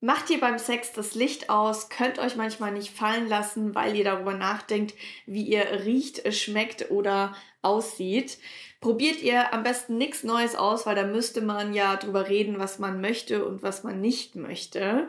Macht 0.00 0.30
ihr 0.30 0.38
beim 0.38 0.60
Sex 0.60 0.92
das 0.92 1.16
Licht 1.16 1.50
aus, 1.50 1.88
könnt 1.88 2.20
euch 2.20 2.36
manchmal 2.36 2.70
nicht 2.70 2.94
fallen 2.94 3.28
lassen, 3.28 3.74
weil 3.74 3.96
ihr 3.96 4.04
darüber 4.04 4.34
nachdenkt, 4.34 4.94
wie 5.26 5.42
ihr 5.42 5.84
riecht, 5.84 6.32
schmeckt 6.32 6.92
oder 6.92 7.34
aussieht. 7.62 8.38
Probiert 8.80 9.22
ihr 9.22 9.52
am 9.52 9.64
besten 9.64 9.98
nichts 9.98 10.22
Neues 10.22 10.54
aus, 10.54 10.86
weil 10.86 10.94
da 10.94 11.04
müsste 11.04 11.40
man 11.40 11.74
ja 11.74 11.96
drüber 11.96 12.28
reden, 12.28 12.60
was 12.60 12.78
man 12.78 13.00
möchte 13.00 13.44
und 13.44 13.64
was 13.64 13.82
man 13.82 14.00
nicht 14.00 14.36
möchte. 14.36 15.08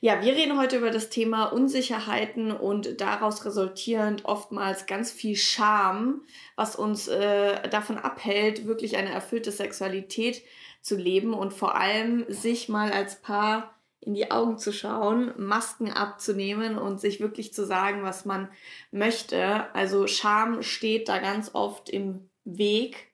Ja, 0.00 0.20
wir 0.22 0.34
reden 0.34 0.58
heute 0.58 0.78
über 0.78 0.90
das 0.90 1.08
Thema 1.08 1.44
Unsicherheiten 1.44 2.50
und 2.50 3.00
daraus 3.00 3.44
resultierend 3.44 4.24
oftmals 4.24 4.86
ganz 4.86 5.12
viel 5.12 5.36
Scham, 5.36 6.22
was 6.56 6.74
uns 6.74 7.06
äh, 7.06 7.68
davon 7.68 7.96
abhält, 7.96 8.66
wirklich 8.66 8.96
eine 8.96 9.10
erfüllte 9.10 9.52
Sexualität 9.52 10.42
zu 10.82 10.96
leben 10.96 11.32
und 11.32 11.54
vor 11.54 11.76
allem 11.76 12.24
sich 12.28 12.68
mal 12.68 12.92
als 12.92 13.22
Paar 13.22 13.75
in 14.00 14.14
die 14.14 14.30
Augen 14.30 14.58
zu 14.58 14.72
schauen, 14.72 15.32
Masken 15.36 15.90
abzunehmen 15.90 16.78
und 16.78 17.00
sich 17.00 17.20
wirklich 17.20 17.52
zu 17.52 17.66
sagen, 17.66 18.02
was 18.02 18.24
man 18.24 18.48
möchte. 18.90 19.72
Also 19.74 20.06
Scham 20.06 20.62
steht 20.62 21.08
da 21.08 21.18
ganz 21.18 21.50
oft 21.54 21.90
im 21.90 22.28
Weg. 22.44 23.12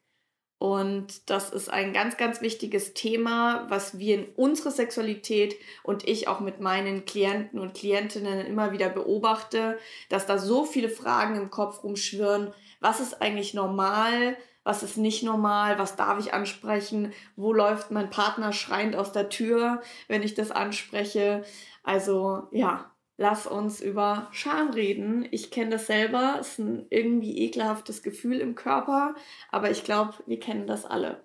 Und 0.59 1.29
das 1.29 1.51
ist 1.51 1.71
ein 1.71 1.93
ganz, 1.93 2.17
ganz 2.17 2.41
wichtiges 2.41 2.95
Thema, 2.95 3.67
was 3.69 3.99
wir 3.99 4.15
in 4.15 4.27
unserer 4.37 4.71
Sexualität 4.71 5.57
und 5.83 6.07
ich 6.07 6.29
auch 6.29 6.39
mit 6.39 6.61
meinen 6.61 7.05
Klienten 7.05 7.59
und 7.59 7.75
Klientinnen 7.75 8.47
immer 8.47 8.71
wieder 8.71 8.89
beobachte, 8.89 9.77
dass 10.09 10.27
da 10.27 10.39
so 10.39 10.65
viele 10.65 10.89
Fragen 10.89 11.35
im 11.35 11.51
Kopf 11.51 11.83
rumschwirren. 11.83 12.55
Was 12.79 13.01
ist 13.01 13.21
eigentlich 13.21 13.55
normal? 13.55 14.37
Was 14.65 14.83
ist 14.83 14.97
nicht 14.97 15.23
normal, 15.23 15.79
was 15.79 15.97
darf 15.97 16.19
ich 16.19 16.35
ansprechen, 16.35 17.13
wo 17.37 17.53
läuft 17.53 17.91
mein 17.91 18.11
Partner 18.11 18.53
schreiend 18.53 18.97
aus 18.97 19.13
der 19.13 19.29
Tür, 19.29 19.83
wenn 20.09 20.23
ich 20.23 20.35
das 20.35 20.51
anspreche. 20.51 21.45
Also 21.83 22.49
ja, 22.53 22.93
lass 23.17 23.47
uns 23.47 23.81
über 23.81 24.29
Scham 24.31 24.71
reden. 24.71 25.27
Ich 25.31 25.51
kenne 25.51 25.71
das 25.71 25.87
selber, 25.87 26.37
es 26.41 26.51
ist 26.51 26.59
ein 26.61 26.87
irgendwie 26.91 27.39
ekelhaftes 27.39 28.03
Gefühl 28.03 28.39
im 28.39 28.55
Körper, 28.55 29.15
aber 29.51 29.71
ich 29.71 29.85
glaube, 29.85 30.15
wir 30.27 30.39
kennen 30.39 30.67
das 30.67 30.85
alle. 30.85 31.25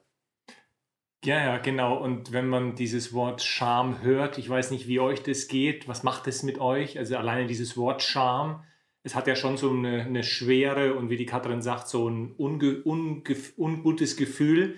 Ja, 1.25 1.39
ja, 1.43 1.57
genau. 1.57 1.97
Und 1.97 2.31
wenn 2.31 2.47
man 2.47 2.75
dieses 2.75 3.13
Wort 3.13 3.41
Scham 3.41 4.01
hört, 4.01 4.37
ich 4.37 4.49
weiß 4.49 4.71
nicht, 4.71 4.87
wie 4.87 4.99
euch 4.99 5.23
das 5.23 5.47
geht, 5.47 5.87
was 5.87 6.03
macht 6.03 6.27
es 6.27 6.43
mit 6.43 6.59
euch? 6.59 6.97
Also 6.97 7.17
alleine 7.17 7.47
dieses 7.47 7.75
Wort 7.75 8.01
Scham, 8.01 8.63
es 9.07 9.15
hat 9.15 9.25
ja 9.27 9.37
schon 9.37 9.55
so 9.55 9.69
eine, 9.69 10.01
eine 10.01 10.21
Schwere 10.21 10.95
und 10.95 11.09
wie 11.09 11.15
die 11.15 11.25
Katrin 11.25 11.61
sagt, 11.61 11.87
so 11.87 12.09
ein 12.09 12.33
unge, 12.37 12.83
unge, 12.83 13.23
ungutes 13.55 14.17
Gefühl. 14.17 14.75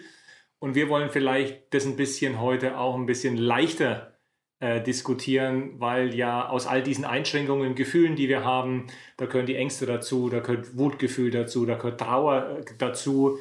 Und 0.59 0.75
wir 0.75 0.87
wollen 0.87 1.09
vielleicht 1.09 1.73
das 1.73 1.87
ein 1.87 1.95
bisschen 1.95 2.39
heute 2.39 2.77
auch 2.77 2.95
ein 2.95 3.07
bisschen 3.07 3.37
leichter 3.37 4.19
äh, 4.59 4.83
diskutieren, 4.83 5.79
weil 5.79 6.13
ja 6.13 6.47
aus 6.47 6.67
all 6.67 6.83
diesen 6.83 7.05
Einschränkungen, 7.05 7.73
Gefühlen, 7.73 8.15
die 8.15 8.29
wir 8.29 8.45
haben, 8.45 8.85
da 9.17 9.25
gehören 9.25 9.47
die 9.47 9.55
Ängste 9.55 9.87
dazu, 9.87 10.29
da 10.29 10.41
gehört 10.41 10.77
Wutgefühl 10.77 11.31
dazu, 11.31 11.65
da 11.65 11.73
gehört 11.73 11.99
Trauer 11.99 12.59
äh, 12.59 12.65
dazu. 12.77 13.39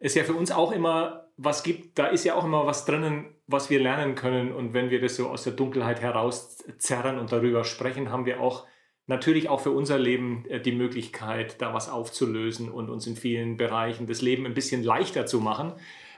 Es 0.00 0.14
ja 0.14 0.24
für 0.24 0.34
uns 0.34 0.50
auch 0.50 0.70
immer 0.70 1.30
was 1.38 1.62
gibt, 1.62 1.98
da 1.98 2.08
ist 2.08 2.24
ja 2.24 2.34
auch 2.34 2.44
immer 2.44 2.66
was 2.66 2.84
drinnen, 2.84 3.34
was 3.46 3.70
wir 3.70 3.80
lernen 3.80 4.14
können. 4.16 4.52
Und 4.52 4.74
wenn 4.74 4.90
wir 4.90 5.00
das 5.00 5.16
so 5.16 5.28
aus 5.28 5.44
der 5.44 5.54
Dunkelheit 5.54 6.02
herauszerren 6.02 7.18
und 7.18 7.32
darüber 7.32 7.64
sprechen, 7.64 8.10
haben 8.10 8.26
wir 8.26 8.40
auch 8.40 8.66
natürlich 9.06 9.48
auch 9.48 9.60
für 9.60 9.70
unser 9.70 9.98
Leben 9.98 10.44
äh, 10.48 10.60
die 10.60 10.72
Möglichkeit, 10.72 11.60
da 11.60 11.72
was 11.72 11.88
aufzulösen 11.88 12.70
und 12.70 12.90
uns 12.90 13.06
in 13.06 13.16
vielen 13.16 13.56
Bereichen 13.56 14.06
das 14.06 14.22
Leben 14.22 14.46
ein 14.46 14.54
bisschen 14.54 14.82
leichter 14.82 15.26
zu 15.26 15.40
machen. 15.40 15.72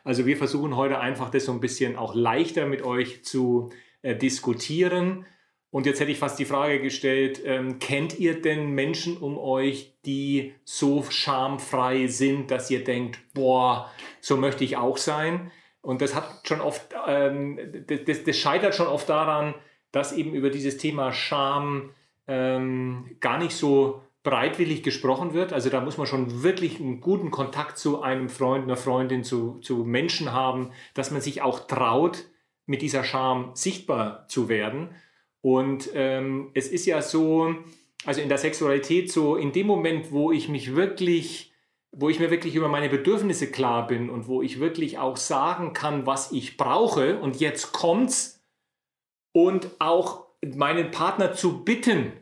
Also 0.05 0.27
wir 0.27 0.37
versuchen 0.37 0.77
heute 0.77 0.99
einfach 1.01 1.31
das 1.31 1.45
so 1.45 1.53
ein 1.53 1.61
bisschen 1.61 1.97
auch 1.97 2.15
leichter 2.15 2.67
mit 2.67 2.83
euch 2.83 3.25
zu 3.25 3.71
äh, 4.03 4.17
diskutieren. 4.17 5.27
Und 5.71 5.85
jetzt 5.85 6.01
hätte 6.01 6.11
ich 6.11 6.19
fast 6.19 6.39
die 6.39 6.47
Frage 6.47 6.81
gestellt, 6.81 7.43
ähm, 7.45 7.79
kennt 7.79 8.19
ihr 8.19 8.41
denn 8.41 8.71
Menschen 8.71 9.19
um 9.19 9.37
euch, 9.37 9.95
die 10.07 10.55
so 10.65 11.03
schamfrei 11.03 12.07
sind, 12.07 12.51
dass 12.51 12.71
ihr 12.71 12.85
denkt, 12.85 13.19
boah, 13.35 13.91
so 14.21 14.39
möchte 14.39 14.65
ich 14.65 14.79
auch 14.79 14.97
sein? 14.97 15.51
Und 15.83 16.01
das 16.01 16.15
hat 16.15 16.41
schon 16.45 16.63
oft, 16.63 16.95
ähm, 17.07 17.85
das, 17.87 18.25
das 18.25 18.37
scheitert 18.39 18.75
schon 18.75 18.87
oft 18.87 19.11
daran, 19.11 19.55
dass 19.93 20.13
eben 20.13 20.33
über 20.33 20.49
dieses 20.49 20.79
Thema 20.79 21.13
Scham 21.13 21.91
ähm, 22.29 23.17
gar 23.21 23.39
nicht 23.39 23.57
so 23.57 24.03
breitwillig 24.23 24.83
gesprochen 24.83 25.33
wird. 25.33 25.53
Also 25.53 25.71
da 25.71 25.81
muss 25.81 25.97
man 25.97 26.07
schon 26.07 26.43
wirklich 26.43 26.81
einen 26.81 27.01
guten 27.01 27.31
Kontakt 27.31 27.79
zu 27.79 28.03
einem 28.03 28.29
Freund, 28.29 28.65
einer 28.65 28.77
Freundin, 28.77 29.25
zu, 29.25 29.59
zu 29.61 29.85
Menschen 29.85 30.33
haben, 30.33 30.71
dass 30.95 31.11
man 31.11 31.21
sich 31.21 31.43
auch 31.43 31.67
traut, 31.67 32.27
mit 32.67 32.83
dieser 32.83 33.03
Scham 33.03 33.53
sichtbar 33.55 34.29
zu 34.29 34.51
werden. 34.51 34.91
Und 35.41 35.91
ähm, 35.95 36.51
es 36.53 36.69
ist 36.69 36.85
ja 36.85 37.01
so, 37.01 37.55
also 38.05 38.21
in 38.21 38.29
der 38.29 38.37
Sexualität 38.37 39.11
so, 39.11 39.37
in 39.37 39.53
dem 39.53 39.67
Moment, 39.67 40.13
wo 40.13 40.31
ich 40.31 40.51
mich 40.51 40.77
wirklich, 40.77 41.53
wo 41.91 42.11
ich 42.11 42.21
mir 42.21 42.31
wirklich 42.31 42.55
über 42.55 42.69
meine 42.69 42.91
Bedürfnisse 42.91 43.51
klar 43.51 43.87
bin 43.87 44.11
und 44.11 44.29
wo 44.29 44.43
ich 44.43 44.61
wirklich 44.61 44.99
auch 44.99 45.17
sagen 45.17 45.73
kann, 45.73 46.07
was 46.07 46.33
ich 46.33 46.59
brauche 46.59 47.19
und 47.19 47.41
jetzt 47.41 47.73
kommt's 47.73 48.45
und 49.33 49.71
auch 49.79 50.28
meinen 50.45 50.91
Partner 50.91 51.33
zu 51.33 51.65
bitten, 51.65 52.13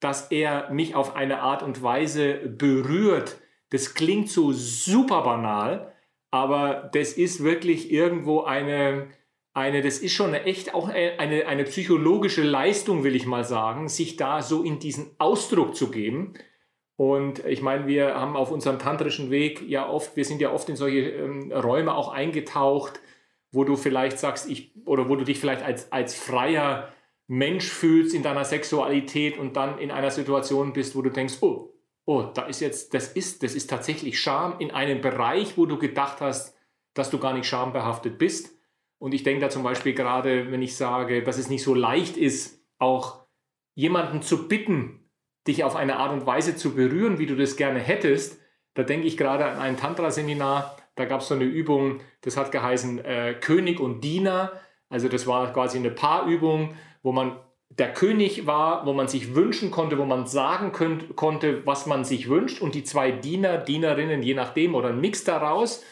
dass 0.00 0.30
er 0.30 0.70
mich 0.70 0.94
auf 0.94 1.14
eine 1.14 1.40
Art 1.40 1.62
und 1.62 1.82
Weise 1.82 2.34
berührt. 2.34 3.40
Das 3.70 3.94
klingt 3.94 4.28
so 4.30 4.52
super 4.52 5.22
banal, 5.22 5.92
aber 6.30 6.90
das 6.92 7.12
ist 7.12 7.44
wirklich 7.44 7.92
irgendwo 7.92 8.42
eine, 8.42 9.08
eine 9.52 9.82
das 9.82 9.98
ist 9.98 10.12
schon 10.12 10.28
eine, 10.28 10.44
echt 10.44 10.74
auch 10.74 10.88
eine, 10.88 11.46
eine 11.46 11.64
psychologische 11.64 12.42
Leistung, 12.42 13.04
will 13.04 13.14
ich 13.14 13.26
mal 13.26 13.44
sagen, 13.44 13.88
sich 13.88 14.16
da 14.16 14.42
so 14.42 14.62
in 14.62 14.78
diesen 14.78 15.10
Ausdruck 15.18 15.76
zu 15.76 15.90
geben. 15.90 16.34
Und 16.96 17.44
ich 17.46 17.62
meine, 17.62 17.86
wir 17.86 18.14
haben 18.14 18.36
auf 18.36 18.50
unserem 18.50 18.78
tantrischen 18.78 19.30
Weg 19.30 19.66
ja 19.66 19.88
oft, 19.88 20.16
wir 20.16 20.24
sind 20.24 20.40
ja 20.40 20.52
oft 20.52 20.68
in 20.68 20.76
solche 20.76 21.10
ähm, 21.10 21.50
Räume 21.50 21.94
auch 21.94 22.08
eingetaucht, 22.08 23.00
wo 23.52 23.64
du 23.64 23.76
vielleicht 23.76 24.18
sagst, 24.18 24.48
ich, 24.48 24.72
oder 24.84 25.08
wo 25.08 25.16
du 25.16 25.24
dich 25.24 25.40
vielleicht 25.40 25.62
als, 25.62 25.90
als 25.92 26.14
freier 26.14 26.92
Mensch 27.30 27.68
fühlst 27.68 28.12
in 28.12 28.24
deiner 28.24 28.44
Sexualität 28.44 29.38
und 29.38 29.54
dann 29.54 29.78
in 29.78 29.92
einer 29.92 30.10
Situation 30.10 30.72
bist, 30.72 30.96
wo 30.96 31.02
du 31.02 31.10
denkst, 31.10 31.34
oh, 31.42 31.72
oh, 32.04 32.22
da 32.34 32.46
ist 32.46 32.58
jetzt, 32.58 32.92
das 32.92 33.12
ist, 33.12 33.44
das 33.44 33.54
ist 33.54 33.70
tatsächlich 33.70 34.18
Scham 34.18 34.56
in 34.58 34.72
einem 34.72 35.00
Bereich, 35.00 35.56
wo 35.56 35.64
du 35.64 35.78
gedacht 35.78 36.20
hast, 36.20 36.58
dass 36.92 37.08
du 37.08 37.20
gar 37.20 37.32
nicht 37.32 37.46
schambehaftet 37.46 38.18
bist. 38.18 38.58
Und 38.98 39.14
ich 39.14 39.22
denke 39.22 39.42
da 39.42 39.48
zum 39.48 39.62
Beispiel 39.62 39.94
gerade, 39.94 40.50
wenn 40.50 40.60
ich 40.60 40.76
sage, 40.76 41.22
dass 41.22 41.38
es 41.38 41.48
nicht 41.48 41.62
so 41.62 41.72
leicht 41.72 42.16
ist, 42.16 42.64
auch 42.80 43.20
jemanden 43.76 44.22
zu 44.22 44.48
bitten, 44.48 45.08
dich 45.46 45.62
auf 45.62 45.76
eine 45.76 45.98
Art 45.98 46.12
und 46.12 46.26
Weise 46.26 46.56
zu 46.56 46.74
berühren, 46.74 47.20
wie 47.20 47.26
du 47.26 47.36
das 47.36 47.54
gerne 47.54 47.78
hättest. 47.78 48.40
Da 48.74 48.82
denke 48.82 49.06
ich 49.06 49.16
gerade 49.16 49.44
an 49.44 49.58
ein 49.58 49.76
Tantra-Seminar, 49.76 50.76
da 50.96 51.04
gab 51.04 51.20
es 51.20 51.28
so 51.28 51.34
eine 51.34 51.44
Übung, 51.44 52.00
das 52.22 52.36
hat 52.36 52.50
geheißen 52.50 53.04
äh, 53.04 53.34
König 53.40 53.78
und 53.78 54.00
Diener. 54.00 54.50
Also 54.88 55.08
das 55.08 55.28
war 55.28 55.52
quasi 55.52 55.78
eine 55.78 55.92
Paarübung 55.92 56.74
wo 57.02 57.12
man 57.12 57.38
der 57.70 57.92
König 57.92 58.46
war, 58.46 58.84
wo 58.84 58.92
man 58.92 59.08
sich 59.08 59.34
wünschen 59.34 59.70
konnte, 59.70 59.96
wo 59.98 60.04
man 60.04 60.26
sagen 60.26 60.72
könnt, 60.72 61.14
konnte, 61.14 61.64
was 61.66 61.86
man 61.86 62.04
sich 62.04 62.28
wünscht. 62.28 62.60
Und 62.60 62.74
die 62.74 62.82
zwei 62.82 63.12
Diener, 63.12 63.58
Dienerinnen, 63.58 64.22
je 64.22 64.34
nachdem, 64.34 64.74
oder 64.74 64.88
ein 64.88 65.00
Mix 65.00 65.22
daraus, 65.24 65.84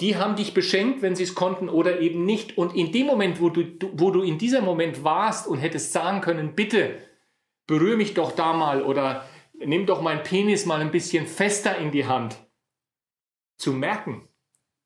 die 0.00 0.16
haben 0.16 0.36
dich 0.36 0.54
beschenkt, 0.54 1.02
wenn 1.02 1.16
sie 1.16 1.24
es 1.24 1.34
konnten 1.34 1.68
oder 1.68 2.00
eben 2.00 2.24
nicht. 2.24 2.56
Und 2.56 2.74
in 2.76 2.92
dem 2.92 3.06
Moment, 3.06 3.40
wo 3.40 3.48
du, 3.48 3.64
wo 3.94 4.10
du 4.10 4.22
in 4.22 4.38
diesem 4.38 4.64
Moment 4.64 5.02
warst 5.02 5.48
und 5.48 5.58
hättest 5.58 5.92
sagen 5.92 6.20
können, 6.20 6.54
bitte 6.54 6.98
berühre 7.66 7.96
mich 7.96 8.14
doch 8.14 8.32
da 8.32 8.52
mal 8.52 8.82
oder 8.82 9.26
nimm 9.54 9.86
doch 9.86 10.02
meinen 10.02 10.22
Penis 10.22 10.66
mal 10.66 10.80
ein 10.80 10.90
bisschen 10.90 11.26
fester 11.26 11.78
in 11.78 11.90
die 11.90 12.06
Hand, 12.06 12.36
zu 13.58 13.72
merken, 13.72 14.28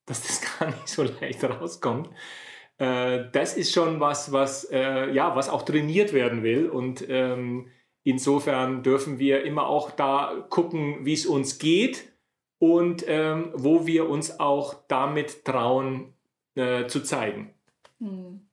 dass 0.06 0.22
das 0.22 0.41
gar 0.58 0.68
nicht 0.68 0.88
so 0.88 1.02
leicht 1.02 1.42
rauskommt, 1.44 2.08
das 2.80 3.56
ist 3.56 3.74
schon 3.74 4.00
was, 4.00 4.32
was, 4.32 4.64
äh, 4.64 5.10
ja, 5.10 5.36
was 5.36 5.50
auch 5.50 5.62
trainiert 5.62 6.15
werden 6.15 6.42
will. 6.42 6.68
Und 6.71 7.06
ähm, 7.09 7.68
insofern 8.04 8.82
dürfen 8.82 9.18
wir 9.18 9.44
immer 9.44 9.66
auch 9.66 9.91
da 9.91 10.47
gucken, 10.48 11.04
wie 11.04 11.12
es 11.12 11.27
uns 11.27 11.59
geht 11.59 12.10
und 12.59 13.04
ähm, 13.06 13.53
wo 13.54 13.86
wir 13.86 14.09
uns 14.09 14.41
auch 14.41 14.74
damit 14.88 15.44
trauen 15.44 16.15
äh, 16.54 16.86
zu 16.86 17.03
zeigen. 17.03 17.54
Hm. 17.98 18.48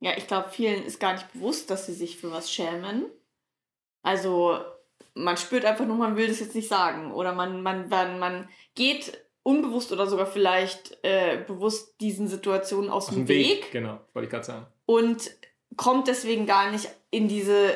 Ja, 0.00 0.16
ich 0.16 0.26
glaube, 0.26 0.48
vielen 0.50 0.82
ist 0.82 0.98
gar 0.98 1.12
nicht 1.12 1.30
bewusst, 1.34 1.68
dass 1.68 1.84
sie 1.84 1.92
sich 1.92 2.16
für 2.16 2.30
was 2.30 2.50
schämen. 2.50 3.04
Also 4.02 4.58
man 5.14 5.36
spürt 5.36 5.66
einfach 5.66 5.84
nur, 5.84 5.96
man 5.96 6.16
will 6.16 6.28
das 6.28 6.40
jetzt 6.40 6.54
nicht 6.54 6.68
sagen. 6.68 7.12
Oder 7.12 7.34
man, 7.34 7.62
man, 7.62 7.90
man, 7.90 8.18
man 8.18 8.48
geht 8.74 9.29
unbewusst 9.42 9.92
oder 9.92 10.06
sogar 10.06 10.26
vielleicht 10.26 10.98
äh, 11.02 11.42
bewusst 11.46 12.00
diesen 12.00 12.28
Situationen 12.28 12.90
aus, 12.90 13.08
aus 13.08 13.14
dem 13.14 13.28
Weg. 13.28 13.64
Weg. 13.64 13.72
Genau, 13.72 13.98
wollte 14.12 14.26
ich 14.26 14.30
gerade 14.30 14.44
sagen. 14.44 14.66
Und 14.86 15.30
kommt 15.76 16.08
deswegen 16.08 16.46
gar 16.46 16.70
nicht 16.70 16.88
in 17.10 17.28
diese 17.28 17.72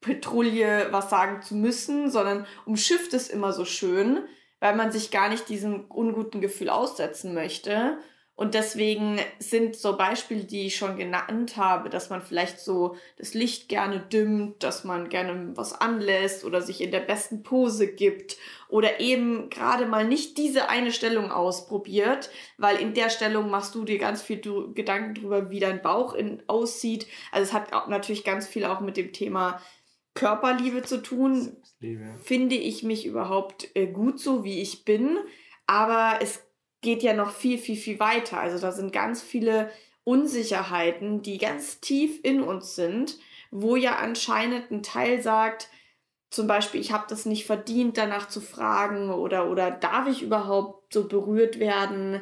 Patrouille 0.00 0.88
was 0.90 1.10
sagen 1.10 1.42
zu 1.42 1.54
müssen, 1.54 2.10
sondern 2.10 2.46
umschifft 2.66 3.14
es 3.14 3.28
immer 3.28 3.52
so 3.52 3.64
schön, 3.64 4.20
weil 4.60 4.76
man 4.76 4.92
sich 4.92 5.10
gar 5.10 5.28
nicht 5.28 5.48
diesem 5.48 5.84
unguten 5.90 6.40
Gefühl 6.40 6.68
aussetzen 6.68 7.34
möchte. 7.34 7.98
Und 8.34 8.54
deswegen 8.54 9.20
sind 9.38 9.76
so 9.76 9.96
Beispiele, 9.96 10.44
die 10.44 10.66
ich 10.66 10.76
schon 10.76 10.96
genannt 10.96 11.58
habe, 11.58 11.90
dass 11.90 12.08
man 12.08 12.22
vielleicht 12.22 12.60
so 12.60 12.96
das 13.18 13.34
Licht 13.34 13.68
gerne 13.68 14.00
dimmt, 14.00 14.62
dass 14.62 14.84
man 14.84 15.10
gerne 15.10 15.52
was 15.54 15.78
anlässt 15.78 16.44
oder 16.44 16.62
sich 16.62 16.80
in 16.80 16.90
der 16.90 17.00
besten 17.00 17.42
Pose 17.42 17.86
gibt 17.86 18.38
oder 18.68 19.00
eben 19.00 19.50
gerade 19.50 19.84
mal 19.84 20.08
nicht 20.08 20.38
diese 20.38 20.70
eine 20.70 20.92
Stellung 20.92 21.30
ausprobiert, 21.30 22.30
weil 22.56 22.78
in 22.78 22.94
der 22.94 23.10
Stellung 23.10 23.50
machst 23.50 23.74
du 23.74 23.84
dir 23.84 23.98
ganz 23.98 24.22
viel 24.22 24.40
Gedanken 24.74 25.14
darüber, 25.14 25.50
wie 25.50 25.60
dein 25.60 25.82
Bauch 25.82 26.14
in, 26.14 26.42
aussieht. 26.46 27.06
Also 27.32 27.48
es 27.48 27.52
hat 27.52 27.74
auch 27.74 27.88
natürlich 27.88 28.24
ganz 28.24 28.48
viel 28.48 28.64
auch 28.64 28.80
mit 28.80 28.96
dem 28.96 29.12
Thema 29.12 29.60
Körperliebe 30.14 30.82
zu 30.82 31.02
tun. 31.02 31.58
Finde 32.22 32.54
ich 32.54 32.82
mich 32.82 33.04
überhaupt 33.04 33.68
äh, 33.74 33.86
gut 33.86 34.20
so, 34.20 34.42
wie 34.42 34.62
ich 34.62 34.86
bin? 34.86 35.18
Aber 35.66 36.18
es 36.22 36.42
geht 36.82 37.02
ja 37.02 37.14
noch 37.14 37.30
viel, 37.30 37.58
viel, 37.58 37.76
viel 37.76 37.98
weiter. 37.98 38.38
Also 38.38 38.58
da 38.58 38.72
sind 38.72 38.92
ganz 38.92 39.22
viele 39.22 39.70
Unsicherheiten, 40.04 41.22
die 41.22 41.38
ganz 41.38 41.80
tief 41.80 42.20
in 42.22 42.42
uns 42.42 42.74
sind, 42.74 43.18
wo 43.50 43.76
ja 43.76 43.96
anscheinend 43.96 44.70
ein 44.70 44.82
Teil 44.82 45.22
sagt, 45.22 45.68
zum 46.30 46.46
Beispiel, 46.46 46.80
ich 46.80 46.92
habe 46.92 47.04
das 47.08 47.26
nicht 47.26 47.46
verdient, 47.46 47.98
danach 47.98 48.28
zu 48.28 48.40
fragen 48.40 49.10
oder, 49.10 49.50
oder 49.50 49.70
darf 49.70 50.08
ich 50.08 50.22
überhaupt 50.22 50.92
so 50.92 51.06
berührt 51.06 51.58
werden? 51.58 52.20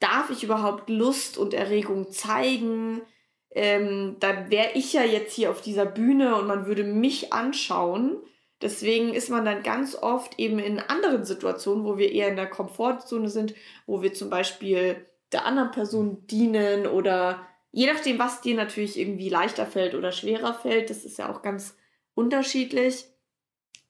Darf 0.00 0.30
ich 0.30 0.42
überhaupt 0.42 0.90
Lust 0.90 1.38
und 1.38 1.54
Erregung 1.54 2.10
zeigen? 2.10 3.02
Ähm, 3.50 4.16
dann 4.18 4.50
wäre 4.50 4.72
ich 4.74 4.92
ja 4.92 5.04
jetzt 5.04 5.34
hier 5.34 5.50
auf 5.50 5.60
dieser 5.60 5.86
Bühne 5.86 6.36
und 6.36 6.48
man 6.48 6.66
würde 6.66 6.84
mich 6.84 7.32
anschauen 7.32 8.16
Deswegen 8.62 9.12
ist 9.12 9.28
man 9.28 9.44
dann 9.44 9.64
ganz 9.64 9.96
oft 9.96 10.38
eben 10.38 10.60
in 10.60 10.78
anderen 10.78 11.24
Situationen, 11.24 11.84
wo 11.84 11.98
wir 11.98 12.12
eher 12.12 12.28
in 12.28 12.36
der 12.36 12.48
Komfortzone 12.48 13.28
sind, 13.28 13.54
wo 13.86 14.02
wir 14.02 14.14
zum 14.14 14.30
Beispiel 14.30 15.04
der 15.32 15.44
anderen 15.44 15.72
Person 15.72 16.26
dienen 16.28 16.86
oder 16.86 17.46
je 17.72 17.92
nachdem, 17.92 18.18
was 18.18 18.40
dir 18.40 18.54
natürlich 18.54 18.98
irgendwie 18.98 19.28
leichter 19.28 19.66
fällt 19.66 19.94
oder 19.94 20.12
schwerer 20.12 20.54
fällt, 20.54 20.90
das 20.90 21.04
ist 21.04 21.18
ja 21.18 21.32
auch 21.32 21.42
ganz 21.42 21.76
unterschiedlich. 22.14 23.06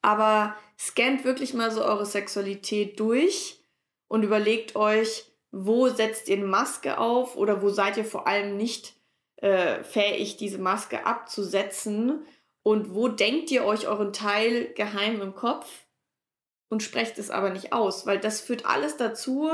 Aber 0.01 0.55
scannt 0.79 1.23
wirklich 1.23 1.53
mal 1.53 1.69
so 1.69 1.83
eure 1.83 2.05
Sexualität 2.05 2.99
durch 2.99 3.63
und 4.07 4.23
überlegt 4.23 4.75
euch, 4.75 5.25
wo 5.51 5.87
setzt 5.87 6.29
ihr 6.29 6.37
eine 6.37 6.45
Maske 6.45 6.97
auf 6.97 7.37
oder 7.37 7.61
wo 7.61 7.69
seid 7.69 7.97
ihr 7.97 8.05
vor 8.05 8.25
allem 8.27 8.57
nicht 8.57 8.95
äh, 9.35 9.83
fähig, 9.83 10.37
diese 10.37 10.57
Maske 10.57 11.05
abzusetzen 11.05 12.25
und 12.63 12.95
wo 12.95 13.09
denkt 13.09 13.51
ihr 13.51 13.65
euch 13.65 13.87
euren 13.87 14.13
Teil 14.13 14.73
geheim 14.73 15.21
im 15.21 15.35
Kopf 15.35 15.85
und 16.69 16.81
sprecht 16.81 17.19
es 17.19 17.29
aber 17.29 17.49
nicht 17.49 17.73
aus? 17.73 18.05
Weil 18.05 18.19
das 18.19 18.41
führt 18.41 18.65
alles 18.65 18.97
dazu, 18.97 19.51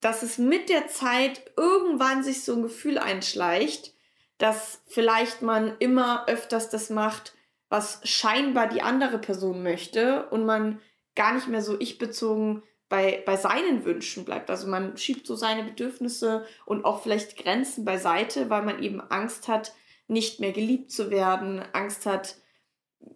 dass 0.00 0.22
es 0.22 0.38
mit 0.38 0.68
der 0.68 0.86
Zeit 0.88 1.50
irgendwann 1.56 2.22
sich 2.22 2.44
so 2.44 2.54
ein 2.54 2.62
Gefühl 2.62 2.98
einschleicht, 2.98 3.94
dass 4.36 4.82
vielleicht 4.86 5.42
man 5.42 5.76
immer 5.78 6.28
öfters 6.28 6.70
das 6.70 6.90
macht, 6.90 7.34
was 7.68 8.00
scheinbar 8.04 8.68
die 8.68 8.82
andere 8.82 9.18
Person 9.18 9.62
möchte 9.62 10.28
und 10.28 10.46
man 10.46 10.80
gar 11.16 11.34
nicht 11.34 11.48
mehr 11.48 11.62
so 11.62 11.78
ich-bezogen 11.80 12.62
bei, 12.88 13.22
bei 13.26 13.36
seinen 13.36 13.84
Wünschen 13.84 14.24
bleibt. 14.24 14.48
Also 14.50 14.68
man 14.68 14.96
schiebt 14.96 15.26
so 15.26 15.34
seine 15.34 15.64
Bedürfnisse 15.64 16.46
und 16.64 16.84
auch 16.84 17.02
vielleicht 17.02 17.36
Grenzen 17.36 17.84
beiseite, 17.84 18.48
weil 18.48 18.62
man 18.62 18.82
eben 18.82 19.00
Angst 19.00 19.48
hat, 19.48 19.72
nicht 20.08 20.40
mehr 20.40 20.52
geliebt 20.52 20.90
zu 20.90 21.10
werden, 21.10 21.62
Angst 21.72 22.06
hat, 22.06 22.36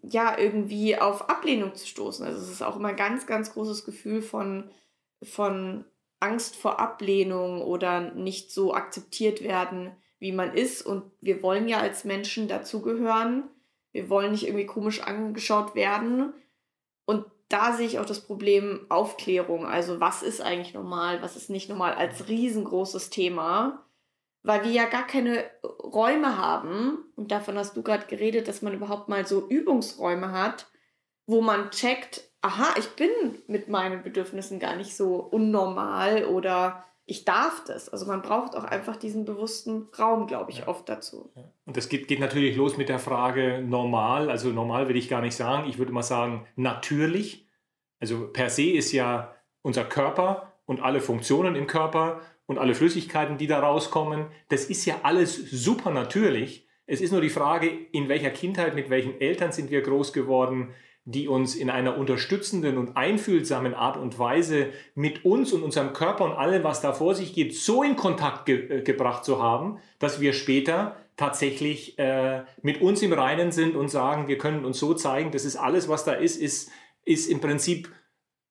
ja, 0.02 0.38
irgendwie 0.38 0.96
auf 0.96 1.28
Ablehnung 1.28 1.74
zu 1.74 1.86
stoßen. 1.86 2.24
Also 2.24 2.40
es 2.40 2.50
ist 2.50 2.62
auch 2.62 2.76
immer 2.76 2.88
ein 2.88 2.96
ganz, 2.96 3.26
ganz 3.26 3.52
großes 3.52 3.84
Gefühl 3.84 4.22
von, 4.22 4.70
von 5.22 5.84
Angst 6.20 6.54
vor 6.54 6.78
Ablehnung 6.78 7.62
oder 7.62 8.12
nicht 8.12 8.52
so 8.52 8.74
akzeptiert 8.74 9.42
werden, 9.42 9.90
wie 10.18 10.32
man 10.32 10.54
ist. 10.54 10.82
Und 10.82 11.10
wir 11.20 11.42
wollen 11.42 11.68
ja 11.68 11.78
als 11.78 12.04
Menschen 12.04 12.46
dazugehören. 12.46 13.44
Wir 13.90 14.08
wollen 14.08 14.32
nicht 14.32 14.46
irgendwie 14.46 14.66
komisch 14.66 15.00
angeschaut 15.00 15.74
werden. 15.74 16.32
Und 17.06 17.24
da 17.48 17.72
sehe 17.72 17.86
ich 17.86 17.98
auch 17.98 18.06
das 18.06 18.20
Problem 18.20 18.86
Aufklärung. 18.88 19.66
Also 19.66 19.98
was 19.98 20.22
ist 20.22 20.40
eigentlich 20.40 20.74
normal, 20.74 21.22
was 21.22 21.36
ist 21.36 21.50
nicht 21.50 21.68
normal 21.68 21.94
als 21.94 22.28
riesengroßes 22.28 23.10
Thema 23.10 23.84
weil 24.42 24.64
wir 24.64 24.70
ja 24.70 24.86
gar 24.86 25.06
keine 25.06 25.44
Räume 25.62 26.38
haben, 26.38 26.98
und 27.16 27.30
davon 27.30 27.56
hast 27.56 27.76
du 27.76 27.82
gerade 27.82 28.06
geredet, 28.06 28.48
dass 28.48 28.62
man 28.62 28.74
überhaupt 28.74 29.08
mal 29.08 29.26
so 29.26 29.46
Übungsräume 29.48 30.32
hat, 30.32 30.66
wo 31.26 31.40
man 31.40 31.70
checkt, 31.70 32.22
aha, 32.40 32.74
ich 32.78 32.88
bin 32.90 33.10
mit 33.46 33.68
meinen 33.68 34.02
Bedürfnissen 34.02 34.58
gar 34.58 34.76
nicht 34.76 34.96
so 34.96 35.16
unnormal 35.16 36.24
oder 36.24 36.84
ich 37.04 37.24
darf 37.24 37.64
das. 37.64 37.88
Also 37.88 38.06
man 38.06 38.22
braucht 38.22 38.56
auch 38.56 38.64
einfach 38.64 38.96
diesen 38.96 39.24
bewussten 39.24 39.88
Raum, 39.98 40.26
glaube 40.26 40.50
ich, 40.50 40.58
ja. 40.58 40.68
oft 40.68 40.88
dazu. 40.88 41.32
Und 41.64 41.76
das 41.76 41.88
geht, 41.88 42.08
geht 42.08 42.20
natürlich 42.20 42.56
los 42.56 42.76
mit 42.76 42.88
der 42.88 42.98
Frage 42.98 43.62
normal. 43.64 44.30
Also 44.30 44.50
normal 44.50 44.88
würde 44.88 44.98
ich 44.98 45.08
gar 45.08 45.20
nicht 45.20 45.36
sagen. 45.36 45.68
Ich 45.68 45.78
würde 45.78 45.92
mal 45.92 46.02
sagen 46.02 46.46
natürlich. 46.56 47.46
Also 48.00 48.28
per 48.32 48.50
se 48.50 48.70
ist 48.70 48.92
ja 48.92 49.34
unser 49.62 49.84
Körper 49.84 50.52
und 50.64 50.80
alle 50.80 51.00
Funktionen 51.00 51.54
im 51.54 51.66
Körper 51.66 52.20
und 52.46 52.58
alle 52.58 52.74
Flüssigkeiten, 52.74 53.38
die 53.38 53.46
da 53.46 53.60
rauskommen, 53.60 54.26
das 54.48 54.64
ist 54.66 54.84
ja 54.84 55.00
alles 55.02 55.36
super 55.36 55.90
natürlich. 55.90 56.66
Es 56.86 57.00
ist 57.00 57.12
nur 57.12 57.20
die 57.20 57.30
Frage, 57.30 57.68
in 57.92 58.08
welcher 58.08 58.30
Kindheit, 58.30 58.74
mit 58.74 58.90
welchen 58.90 59.20
Eltern 59.20 59.52
sind 59.52 59.70
wir 59.70 59.82
groß 59.82 60.12
geworden, 60.12 60.74
die 61.04 61.26
uns 61.26 61.56
in 61.56 61.68
einer 61.68 61.98
unterstützenden 61.98 62.78
und 62.78 62.96
einfühlsamen 62.96 63.74
Art 63.74 63.96
und 63.96 64.18
Weise 64.18 64.68
mit 64.94 65.24
uns 65.24 65.52
und 65.52 65.62
unserem 65.62 65.92
Körper 65.92 66.24
und 66.24 66.32
allem, 66.32 66.62
was 66.62 66.80
da 66.80 66.92
vor 66.92 67.14
sich 67.14 67.34
geht, 67.34 67.56
so 67.56 67.82
in 67.82 67.96
Kontakt 67.96 68.46
ge 68.46 68.68
äh, 68.68 68.82
gebracht 68.82 69.24
zu 69.24 69.42
haben, 69.42 69.78
dass 69.98 70.20
wir 70.20 70.32
später 70.32 70.96
tatsächlich 71.16 71.98
äh, 71.98 72.44
mit 72.62 72.80
uns 72.80 73.02
im 73.02 73.12
Reinen 73.12 73.50
sind 73.50 73.74
und 73.74 73.88
sagen, 73.88 74.28
wir 74.28 74.38
können 74.38 74.64
uns 74.64 74.78
so 74.78 74.94
zeigen, 74.94 75.32
das 75.32 75.44
ist 75.44 75.56
alles, 75.56 75.88
was 75.88 76.04
da 76.04 76.12
ist, 76.12 76.36
ist, 76.36 76.70
ist 77.04 77.28
im 77.28 77.40
Prinzip, 77.40 77.92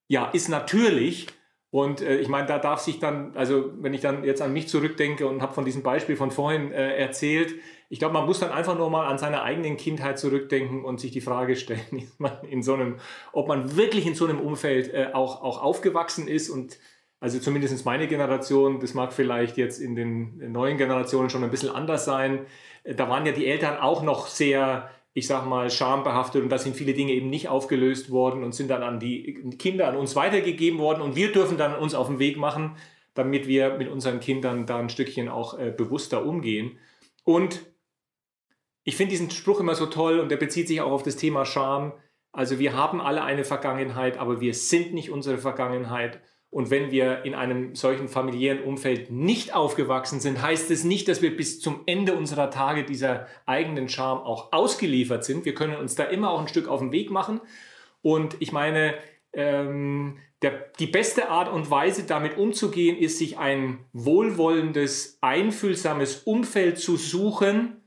ja, 0.08 0.26
ist 0.26 0.50
natürlich 0.50 1.28
und 1.72 2.02
äh, 2.02 2.18
ich 2.18 2.28
meine, 2.28 2.48
da 2.48 2.60
darf 2.60 2.82
sich 2.82 3.00
dann, 3.00 3.36
also 3.36 3.72
wenn 3.82 3.94
ich 3.94 4.02
dann 4.02 4.26
jetzt 4.26 4.42
an 4.42 4.52
mich 4.52 4.68
zurückdenke 4.68 5.26
und 5.26 5.42
habe 5.42 5.54
von 5.54 5.64
diesem 5.64 5.84
Beispiel 5.84 6.18
von 6.18 6.30
vorhin 6.30 6.72
äh, 6.74 6.98
erzählt, 6.98 7.56
ich 7.88 8.00
glaube, 8.00 8.14
man 8.14 8.26
muss 8.26 8.40
dann 8.40 8.52
einfach 8.52 8.78
nur 8.78 8.90
mal 8.90 9.08
an 9.08 9.18
seine 9.18 9.42
eigenen 9.42 9.78
Kindheit 9.78 10.20
zurückdenken 10.20 10.84
und 10.84 11.00
sich 11.00 11.12
die 11.12 11.22
Frage 11.22 11.56
stellen, 11.56 12.10
in 12.50 12.62
so 12.62 12.74
einem, 12.74 12.98
ob 13.32 13.48
man 13.48 13.78
wirklich 13.78 14.06
in 14.06 14.16
so 14.16 14.26
einem 14.26 14.42
Umfeld 14.42 14.94
äh, 14.94 15.10
auch, 15.14 15.42
auch 15.42 15.62
aufgewachsen 15.62 16.28
ist 16.28 16.50
und 16.50 16.78
also 17.22 17.40
zumindest 17.40 17.86
meine 17.86 18.08
Generation, 18.08 18.80
das 18.80 18.94
mag 18.94 19.14
vielleicht 19.14 19.56
jetzt 19.56 19.80
in 19.80 19.96
den 19.96 20.52
neuen 20.52 20.78
Generationen 20.78 21.30
schon 21.30 21.44
ein 21.44 21.52
bisschen 21.52 21.70
anders 21.70 22.04
sein. 22.04 22.46
Äh, 22.84 22.96
da 22.96 23.08
waren 23.08 23.26
ja 23.26 23.32
die 23.32 23.48
Eltern 23.48 23.78
auch 23.78 24.04
noch 24.04 24.28
sehr 24.28 24.90
ich 25.14 25.28
sag 25.28 25.46
mal, 25.46 25.70
schambehaftet 25.70 26.42
und 26.42 26.50
da 26.50 26.58
sind 26.58 26.76
viele 26.76 26.94
Dinge 26.94 27.14
eben 27.14 27.30
nicht 27.30 27.50
aufgelöst 27.50 28.12
worden 28.12 28.44
und 28.44 28.54
sind 28.54 28.70
dann 28.70 28.84
an 28.84 29.00
die 29.00 29.34
Kinder, 29.58 29.88
an 29.88 29.98
uns 29.98 30.16
weitergegeben 30.16 30.80
worden 30.80 31.02
und 31.02 31.16
wir 31.16 31.32
dürfen 31.32 31.58
dann 31.58 31.76
uns 31.76 31.94
auf 31.94 32.08
den 32.08 32.20
Weg 32.20 32.38
machen, 32.38 32.78
damit 33.14 33.48
wir 33.48 33.78
mit 33.78 33.90
unseren 33.90 34.22
Kindern 34.22 34.66
da 34.66 34.80
ein 34.80 34.90
Stückchen 34.90 35.28
auch 35.28 35.60
äh, 35.60 35.74
bewusster 35.76 36.26
umgehen. 36.26 36.78
Und 37.26 37.66
ich 38.84 38.96
finde 38.96 39.12
diesen 39.12 39.30
Spruch 39.30 39.60
immer 39.60 39.76
so 39.76 39.86
toll 39.86 40.20
und 40.20 40.30
der 40.30 40.38
bezieht 40.38 40.68
sich 40.68 40.82
auch 40.82 40.92
auf 40.92 41.04
das 41.04 41.18
Thema 41.18 41.46
Scham. 41.46 41.94
Also 42.32 42.58
wir 42.58 42.74
haben 42.74 43.02
alle 43.02 43.24
eine 43.24 43.44
Vergangenheit, 43.44 44.18
aber 44.18 44.40
wir 44.40 44.54
sind 44.54 44.94
nicht 44.94 45.12
unsere 45.12 45.38
Vergangenheit 45.38 46.22
und 46.52 46.70
wenn 46.70 46.92
wir 46.92 47.24
in 47.24 47.34
einem 47.34 47.76
solchen 47.76 48.10
familiären 48.10 48.62
Umfeld 48.62 49.10
nicht 49.10 49.56
aufgewachsen 49.56 50.20
sind, 50.20 50.42
heißt 50.42 50.70
es 50.70 50.84
nicht, 50.84 51.08
dass 51.08 51.22
wir 51.22 51.36
bis 51.36 51.62
zum 51.62 51.80
Ende 51.86 52.14
unserer 52.14 52.52
Tage 52.52 52.84
dieser 52.84 53.26
eigenen 53.46 53.88
Scham 53.88 54.18
auch 54.18 54.52
ausgeliefert 54.52 55.24
sind. 55.24 55.46
Wir 55.46 55.56
können 55.56 55.78
uns 55.78 55.96
da 55.96 56.04
immer 56.04 56.30
auch 56.30 56.42
ein 56.42 56.50
Stück 56.50 56.68
auf 56.68 56.82
den 56.82 56.92
Weg 56.92 57.10
machen. 57.10 57.40
Und 58.02 58.36
ich 58.40 58.52
meine, 58.52 58.96
ähm, 59.32 60.18
der, 60.42 60.52
die 60.78 60.88
beste 60.88 61.30
Art 61.30 61.50
und 61.50 61.72
Weise, 61.72 62.04
damit 62.04 62.38
umzugehen, 62.38 62.98
ist, 62.98 63.18
sich 63.18 63.38
ein 63.38 63.86
wohlwollendes, 63.94 65.20
einfühlsames 65.22 66.24
Umfeld 66.24 66.80
zu 66.80 66.98
suchen, 66.98 67.82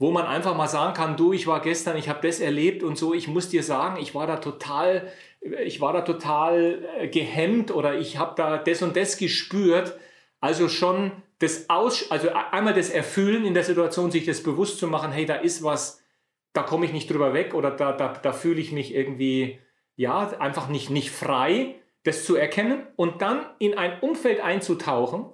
wo 0.00 0.10
man 0.10 0.26
einfach 0.26 0.56
mal 0.56 0.66
sagen 0.66 0.94
kann, 0.94 1.16
du, 1.16 1.32
ich 1.32 1.46
war 1.46 1.60
gestern, 1.60 1.96
ich 1.96 2.08
habe 2.08 2.26
das 2.26 2.40
erlebt 2.40 2.82
und 2.82 2.98
so, 2.98 3.14
ich 3.14 3.28
muss 3.28 3.50
dir 3.50 3.62
sagen, 3.62 4.02
ich 4.02 4.12
war 4.16 4.26
da 4.26 4.38
total 4.38 5.06
ich 5.42 5.80
war 5.80 5.92
da 5.92 6.02
total 6.02 6.84
äh, 6.98 7.08
gehemmt 7.08 7.70
oder 7.70 7.98
ich 7.98 8.18
habe 8.18 8.34
da 8.36 8.58
das 8.58 8.82
und 8.82 8.96
das 8.96 9.16
gespürt. 9.16 9.98
Also 10.40 10.68
schon 10.68 11.12
das 11.38 11.68
Aus, 11.68 12.10
also 12.10 12.30
einmal 12.30 12.74
das 12.74 12.90
Erfüllen 12.90 13.44
in 13.44 13.54
der 13.54 13.64
Situation, 13.64 14.10
sich 14.10 14.24
das 14.24 14.42
bewusst 14.42 14.78
zu 14.78 14.86
machen, 14.86 15.10
hey, 15.10 15.26
da 15.26 15.36
ist 15.36 15.62
was, 15.62 16.02
da 16.52 16.62
komme 16.62 16.86
ich 16.86 16.92
nicht 16.92 17.10
drüber 17.10 17.34
weg 17.34 17.54
oder 17.54 17.70
da, 17.70 17.92
da, 17.92 18.12
da 18.12 18.32
fühle 18.32 18.60
ich 18.60 18.72
mich 18.72 18.94
irgendwie, 18.94 19.58
ja, 19.96 20.28
einfach 20.38 20.68
nicht, 20.68 20.90
nicht 20.90 21.10
frei, 21.10 21.76
das 22.04 22.24
zu 22.24 22.36
erkennen 22.36 22.86
und 22.96 23.22
dann 23.22 23.44
in 23.58 23.76
ein 23.76 24.00
Umfeld 24.00 24.40
einzutauchen, 24.40 25.26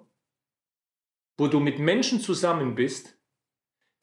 wo 1.36 1.46
du 1.46 1.60
mit 1.60 1.78
Menschen 1.78 2.20
zusammen 2.20 2.74
bist, 2.74 3.17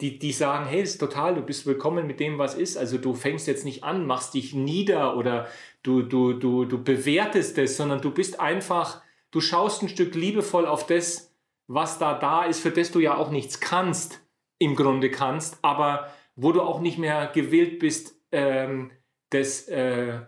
die, 0.01 0.19
die 0.19 0.33
sagen, 0.33 0.65
hey, 0.65 0.81
ist 0.81 0.97
total, 0.97 1.35
du 1.35 1.41
bist 1.41 1.65
willkommen 1.65 2.05
mit 2.05 2.19
dem, 2.19 2.37
was 2.37 2.55
ist. 2.55 2.77
Also 2.77 2.97
du 2.97 3.13
fängst 3.13 3.47
jetzt 3.47 3.63
nicht 3.63 3.83
an, 3.83 4.05
machst 4.05 4.33
dich 4.33 4.53
nieder 4.53 5.15
oder 5.15 5.47
du, 5.83 6.01
du, 6.01 6.33
du, 6.33 6.65
du 6.65 6.83
bewertest 6.83 7.57
es, 7.57 7.77
sondern 7.77 8.01
du 8.01 8.11
bist 8.11 8.39
einfach, 8.39 9.01
du 9.31 9.39
schaust 9.39 9.81
ein 9.81 9.89
Stück 9.89 10.13
liebevoll 10.15 10.65
auf 10.65 10.85
das, 10.85 11.33
was 11.67 11.97
da 11.97 12.13
da 12.13 12.43
ist, 12.43 12.59
für 12.59 12.71
das 12.71 12.91
du 12.91 12.99
ja 12.99 13.15
auch 13.15 13.31
nichts 13.31 13.59
kannst, 13.59 14.21
im 14.59 14.75
Grunde 14.75 15.09
kannst, 15.09 15.59
aber 15.61 16.11
wo 16.35 16.51
du 16.51 16.61
auch 16.61 16.81
nicht 16.81 16.97
mehr 16.97 17.27
gewillt 17.33 17.79
bist, 17.79 18.15
ähm, 18.31 18.91
das, 19.29 19.67
äh, 19.69 20.19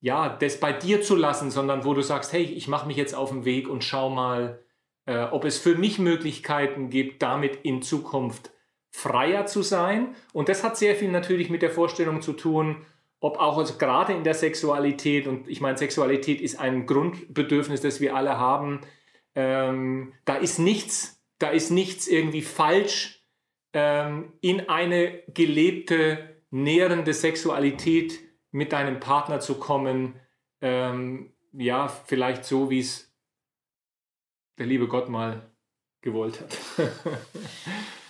ja, 0.00 0.28
das 0.28 0.60
bei 0.60 0.72
dir 0.72 1.02
zu 1.02 1.16
lassen, 1.16 1.50
sondern 1.50 1.84
wo 1.84 1.92
du 1.92 2.02
sagst, 2.02 2.32
hey, 2.32 2.44
ich 2.44 2.68
mache 2.68 2.86
mich 2.86 2.96
jetzt 2.96 3.14
auf 3.14 3.30
den 3.30 3.44
Weg 3.44 3.68
und 3.68 3.82
schau 3.82 4.10
mal, 4.10 4.62
äh, 5.06 5.24
ob 5.24 5.44
es 5.44 5.58
für 5.58 5.74
mich 5.74 5.98
Möglichkeiten 5.98 6.88
gibt, 6.88 7.22
damit 7.22 7.56
in 7.64 7.82
Zukunft 7.82 8.50
freier 8.90 9.46
zu 9.46 9.62
sein. 9.62 10.14
Und 10.32 10.48
das 10.48 10.64
hat 10.64 10.76
sehr 10.76 10.96
viel 10.96 11.10
natürlich 11.10 11.50
mit 11.50 11.62
der 11.62 11.70
Vorstellung 11.70 12.22
zu 12.22 12.32
tun, 12.32 12.84
ob 13.20 13.38
auch 13.38 13.58
also 13.58 13.78
gerade 13.78 14.12
in 14.12 14.24
der 14.24 14.34
Sexualität, 14.34 15.26
und 15.26 15.48
ich 15.48 15.60
meine, 15.60 15.76
Sexualität 15.76 16.40
ist 16.40 16.60
ein 16.60 16.86
Grundbedürfnis, 16.86 17.80
das 17.80 18.00
wir 18.00 18.14
alle 18.14 18.38
haben, 18.38 18.80
ähm, 19.34 20.12
da 20.24 20.36
ist 20.36 20.58
nichts, 20.58 21.22
da 21.38 21.50
ist 21.50 21.70
nichts 21.70 22.06
irgendwie 22.06 22.42
falsch 22.42 23.24
ähm, 23.72 24.32
in 24.40 24.68
eine 24.68 25.22
gelebte, 25.28 26.36
nährende 26.50 27.12
Sexualität 27.12 28.20
mit 28.50 28.72
deinem 28.72 29.00
Partner 29.00 29.40
zu 29.40 29.58
kommen. 29.58 30.18
Ähm, 30.60 31.32
ja, 31.52 31.88
vielleicht 31.88 32.44
so, 32.44 32.70
wie 32.70 32.80
es 32.80 33.12
der 34.58 34.66
liebe 34.66 34.88
Gott 34.88 35.08
mal 35.08 35.50
gewollt 36.02 36.40
hat. 36.40 36.56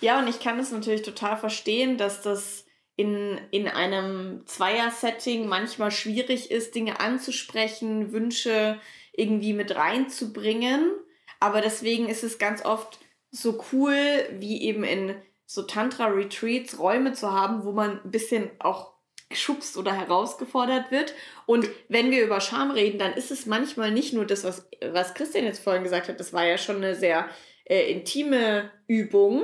ja, 0.01 0.19
und 0.19 0.27
ich 0.27 0.39
kann 0.39 0.59
es 0.59 0.71
natürlich 0.71 1.01
total 1.01 1.37
verstehen, 1.37 1.97
dass 1.97 2.21
das 2.21 2.65
in, 2.95 3.39
in 3.51 3.67
einem 3.67 4.45
Zweier-Setting 4.45 5.47
manchmal 5.47 5.91
schwierig 5.91 6.51
ist, 6.51 6.75
Dinge 6.75 6.99
anzusprechen, 6.99 8.11
Wünsche 8.11 8.79
irgendwie 9.13 9.53
mit 9.53 9.75
reinzubringen. 9.75 10.91
Aber 11.39 11.61
deswegen 11.61 12.09
ist 12.09 12.23
es 12.23 12.37
ganz 12.37 12.65
oft 12.65 12.99
so 13.31 13.63
cool, 13.71 13.95
wie 14.33 14.63
eben 14.63 14.83
in 14.83 15.15
so 15.45 15.63
Tantra-Retreats 15.63 16.77
Räume 16.77 17.13
zu 17.13 17.31
haben, 17.31 17.63
wo 17.63 17.71
man 17.71 18.01
ein 18.03 18.11
bisschen 18.11 18.51
auch 18.59 18.93
geschubst 19.29 19.77
oder 19.77 19.93
herausgefordert 19.93 20.91
wird. 20.91 21.13
Und 21.45 21.69
wenn 21.87 22.11
wir 22.11 22.23
über 22.23 22.41
Scham 22.41 22.71
reden, 22.71 22.99
dann 22.99 23.13
ist 23.13 23.31
es 23.31 23.45
manchmal 23.45 23.91
nicht 23.91 24.13
nur 24.13 24.25
das, 24.25 24.43
was, 24.43 24.67
was 24.91 25.13
Christian 25.13 25.45
jetzt 25.45 25.63
vorhin 25.63 25.83
gesagt 25.83 26.09
hat, 26.09 26.19
das 26.19 26.33
war 26.33 26.45
ja 26.45 26.57
schon 26.57 26.77
eine 26.77 26.95
sehr 26.95 27.29
äh, 27.69 27.91
intime 27.91 28.71
Übung. 28.87 29.43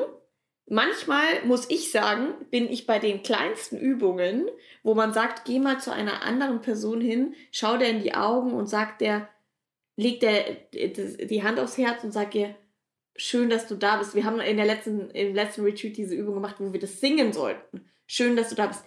Manchmal 0.67 1.46
muss 1.46 1.70
ich 1.70 1.91
sagen, 1.91 2.34
bin 2.51 2.70
ich 2.70 2.88
bei 2.88 3.00
den 3.00 3.24
kleinsten 3.24 3.77
Übungen, 3.77 4.50
wo 4.84 4.96
man 4.96 5.13
sagt, 5.13 5.46
geh 5.46 5.60
mal 5.60 5.79
zu 5.79 5.91
einer 5.91 6.24
anderen 6.24 6.62
Person 6.62 7.00
hin, 7.00 7.36
schau 7.51 7.77
dir 7.77 7.88
in 7.88 8.01
die 8.01 8.15
Augen 8.15 8.53
und 8.53 8.67
sagt 8.67 9.01
der, 9.01 9.29
leg 9.96 10.20
der 10.20 10.44
die 10.74 11.44
Hand 11.44 11.60
aufs 11.60 11.77
Herz 11.77 12.03
und 12.03 12.12
sag 12.12 12.36
ihr, 12.36 12.55
schön, 13.15 13.50
dass 13.50 13.67
du 13.67 13.75
da 13.75 13.98
bist. 13.98 14.15
Wir 14.15 14.25
haben 14.25 14.39
in 14.39 14.58
der 14.58 14.65
letzten, 14.65 15.10
im 15.12 15.34
letzten 15.34 15.62
Retreat 15.62 15.96
diese 15.96 16.15
Übung 16.15 16.34
gemacht, 16.34 16.55
wo 16.60 16.74
wir 16.74 16.79
das 16.79 17.00
singen 17.00 17.32
sollten. 17.32 17.88
Schön, 18.08 18.36
dass 18.36 18.50
du 18.50 18.55
da 18.55 18.67
bist 18.67 18.84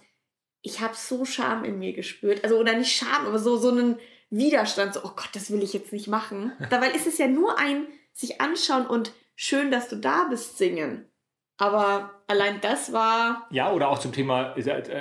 ich 0.61 0.81
habe 0.81 0.95
so 0.95 1.25
Scham 1.25 1.63
in 1.63 1.79
mir 1.79 1.93
gespürt. 1.93 2.43
Also, 2.43 2.57
oder 2.57 2.73
nicht 2.73 2.91
Scham, 2.91 3.25
aber 3.25 3.39
so, 3.39 3.57
so 3.57 3.69
einen 3.69 3.97
Widerstand. 4.29 4.93
So, 4.93 5.01
oh 5.03 5.11
Gott, 5.15 5.29
das 5.33 5.51
will 5.51 5.63
ich 5.63 5.73
jetzt 5.73 5.93
nicht 5.93 6.07
machen. 6.07 6.51
Dabei 6.69 6.91
ist 6.91 7.07
es 7.07 7.17
ja 7.17 7.27
nur 7.27 7.57
ein 7.57 7.87
sich 8.13 8.41
anschauen 8.41 8.85
und 8.85 9.13
schön, 9.39 9.71
dass 9.71 9.87
du 9.87 9.95
da 9.95 10.27
bist, 10.29 10.57
singen. 10.57 11.05
Aber 11.57 12.21
allein 12.27 12.61
das 12.61 12.93
war. 12.93 13.47
Ja, 13.51 13.71
oder 13.71 13.89
auch 13.89 13.99
zum 13.99 14.11
Thema, 14.11 14.55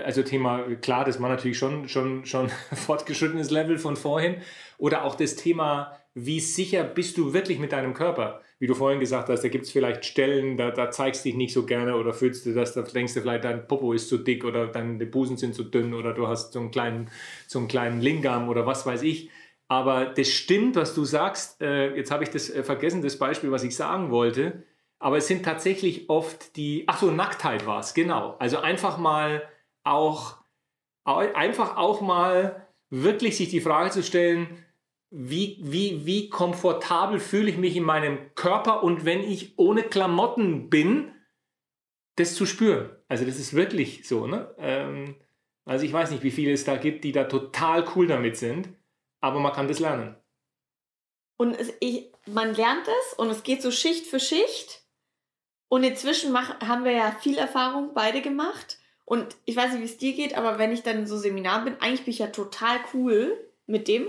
also 0.04 0.23
Thema, 0.23 0.62
klar, 0.80 1.04
das 1.04 1.21
war 1.21 1.28
natürlich 1.28 1.59
schon, 1.59 1.88
schon, 1.88 2.25
schon 2.25 2.49
fortgeschrittenes 2.73 3.50
Level 3.50 3.78
von 3.78 3.97
vorhin. 3.97 4.37
Oder 4.76 5.04
auch 5.04 5.14
das 5.14 5.37
Thema, 5.37 5.92
wie 6.14 6.40
sicher 6.40 6.85
bist 6.85 7.18
du 7.18 7.33
wirklich 7.33 7.59
mit 7.59 7.73
deinem 7.73 7.95
Körper? 7.95 8.40
wie 8.61 8.66
du 8.66 8.75
vorhin 8.75 8.99
gesagt 8.99 9.28
hast, 9.28 9.42
da 9.42 9.49
gibt 9.49 9.66
es 9.66 9.71
vielleicht 9.71 10.04
Stellen, 10.04 10.57
da, 10.57 10.71
da 10.71 10.90
zeigst 10.90 11.25
du 11.25 11.28
dich 11.28 11.37
nicht 11.37 11.52
so 11.52 11.64
gerne 11.64 11.97
oder 11.97 12.12
fühlst 12.12 12.45
du 12.45 12.52
das, 12.52 12.75
da 12.75 12.83
denkst 12.83 13.14
du 13.14 13.21
vielleicht, 13.21 13.45
dein 13.45 13.68
Popo 13.68 13.92
ist 13.92 14.09
zu 14.09 14.18
dick 14.18 14.45
oder 14.45 14.66
deine 14.66 15.07
Busen 15.07 15.37
sind 15.37 15.54
zu 15.54 15.62
dünn 15.62 15.95
oder 15.95 16.12
du 16.12 16.26
hast 16.26 16.52
so 16.52 16.59
einen 16.59 16.73
kleinen, 16.73 17.09
so 17.47 17.61
einen 17.61 17.68
kleinen 17.68 18.00
Lingam 18.00 18.49
oder 18.49 18.66
was 18.66 18.85
weiß 18.85 19.02
ich. 19.02 19.30
Aber 19.68 20.06
das 20.06 20.28
stimmt, 20.28 20.76
was 20.76 20.94
du 20.94 21.04
sagst. 21.04 21.60
Äh, 21.60 21.94
jetzt 21.94 22.10
habe 22.10 22.25
ich 22.25 22.30
das 22.30 22.50
äh, 22.50 22.62
vergessen, 22.62 23.02
das 23.02 23.18
Beispiel, 23.18 23.50
was 23.50 23.62
ich 23.62 23.76
sagen 23.76 24.10
wollte. 24.10 24.64
Aber 24.98 25.18
es 25.18 25.28
sind 25.28 25.44
tatsächlich 25.44 26.08
oft 26.10 26.56
die, 26.56 26.84
ach 26.87 26.98
so, 26.98 27.10
Nacktheit 27.10 27.66
war 27.66 27.80
es, 27.80 27.94
genau. 27.94 28.34
Also 28.38 28.58
einfach 28.58 28.98
mal 28.98 29.48
auch, 29.84 30.38
einfach 31.04 31.76
auch 31.76 32.00
mal 32.00 32.66
wirklich 32.90 33.37
sich 33.37 33.48
die 33.48 33.60
Frage 33.60 33.90
zu 33.90 34.02
stellen, 34.02 34.64
wie, 35.10 35.58
wie, 35.62 36.04
wie 36.04 36.28
komfortabel 36.28 37.20
fühle 37.20 37.48
ich 37.48 37.56
mich 37.56 37.76
in 37.76 37.84
meinem 37.84 38.18
Körper 38.34 38.82
und 38.82 39.04
wenn 39.04 39.22
ich 39.22 39.58
ohne 39.58 39.82
Klamotten 39.82 40.68
bin, 40.68 41.12
das 42.16 42.34
zu 42.34 42.44
spüren. 42.44 42.90
Also 43.06 43.25
das 43.25 43.38
ist 43.38 43.54
wirklich 43.54 44.06
so. 44.06 44.26
Ne? 44.26 44.52
Ähm, 44.58 45.14
also 45.64 45.84
ich 45.84 45.92
weiß 45.92 46.10
nicht, 46.10 46.22
wie 46.25 46.30
viele 46.30 46.52
es 46.52 46.64
da 46.64 46.76
gibt, 46.76 47.04
die 47.04 47.12
da 47.12 47.25
total 47.25 47.87
cool 47.94 48.06
damit 48.06 48.37
sind, 48.37 48.68
aber 49.20 49.40
man 49.40 49.52
kann 49.52 49.68
das 49.68 49.78
lernen. 49.78 50.16
Und 51.37 51.54
es, 51.54 51.72
ich, 51.80 52.12
man 52.26 52.54
lernt 52.54 52.87
es 52.87 53.14
und 53.14 53.30
es 53.30 53.42
geht 53.42 53.62
so 53.62 53.70
Schicht 53.70 54.06
für 54.06 54.20
Schicht. 54.20 54.82
Und 55.68 55.84
inzwischen 55.84 56.32
mach, 56.32 56.60
haben 56.60 56.84
wir 56.84 56.92
ja 56.92 57.12
viel 57.20 57.38
Erfahrung 57.38 57.92
beide 57.94 58.22
gemacht. 58.22 58.78
Und 59.04 59.37
ich 59.44 59.56
weiß 59.56 59.72
nicht, 59.72 59.80
wie 59.80 59.87
es 59.87 59.98
dir 59.98 60.12
geht, 60.14 60.37
aber 60.37 60.58
wenn 60.58 60.72
ich 60.72 60.82
dann 60.82 60.98
in 60.98 61.06
so 61.06 61.16
Seminaren 61.16 61.64
bin, 61.64 61.80
eigentlich 61.80 62.04
bin 62.04 62.12
ich 62.12 62.18
ja 62.18 62.26
total 62.28 62.78
cool 62.92 63.38
mit 63.66 63.88
dem. 63.88 64.08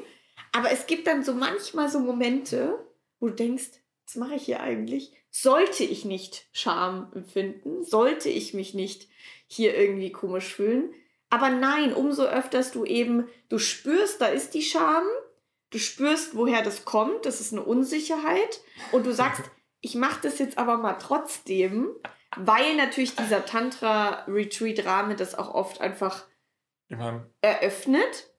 Aber 0.51 0.71
es 0.71 0.87
gibt 0.87 1.07
dann 1.07 1.23
so 1.23 1.33
manchmal 1.33 1.89
so 1.89 1.99
Momente, 1.99 2.83
wo 3.19 3.27
du 3.27 3.35
denkst, 3.35 3.69
was 4.05 4.15
mache 4.15 4.35
ich 4.35 4.43
hier 4.43 4.61
eigentlich? 4.61 5.13
Sollte 5.29 5.83
ich 5.83 6.05
nicht 6.05 6.47
Scham 6.51 7.11
empfinden? 7.13 7.83
Sollte 7.83 8.29
ich 8.29 8.53
mich 8.53 8.73
nicht 8.73 9.07
hier 9.47 9.77
irgendwie 9.77 10.11
komisch 10.11 10.53
fühlen? 10.53 10.93
Aber 11.29 11.49
nein, 11.49 11.93
umso 11.93 12.23
öfters 12.23 12.71
du 12.71 12.85
eben, 12.85 13.27
du 13.49 13.59
spürst, 13.59 14.21
da 14.21 14.27
ist 14.27 14.53
die 14.53 14.61
Scham, 14.61 15.03
du 15.69 15.77
spürst, 15.77 16.35
woher 16.35 16.63
das 16.63 16.85
kommt, 16.85 17.25
das 17.25 17.39
ist 17.39 17.53
eine 17.53 17.63
Unsicherheit 17.63 18.61
und 18.91 19.05
du 19.05 19.13
sagst, 19.13 19.43
ich 19.81 19.95
mache 19.95 20.21
das 20.23 20.39
jetzt 20.39 20.57
aber 20.57 20.77
mal 20.77 20.95
trotzdem, 20.95 21.89
weil 22.35 22.75
natürlich 22.75 23.15
dieser 23.15 23.45
Tantra-Retreat-Rahmen 23.45 25.17
das 25.17 25.35
auch 25.35 25.53
oft 25.53 25.81
einfach 25.81 26.25
eröffnet 27.41 28.31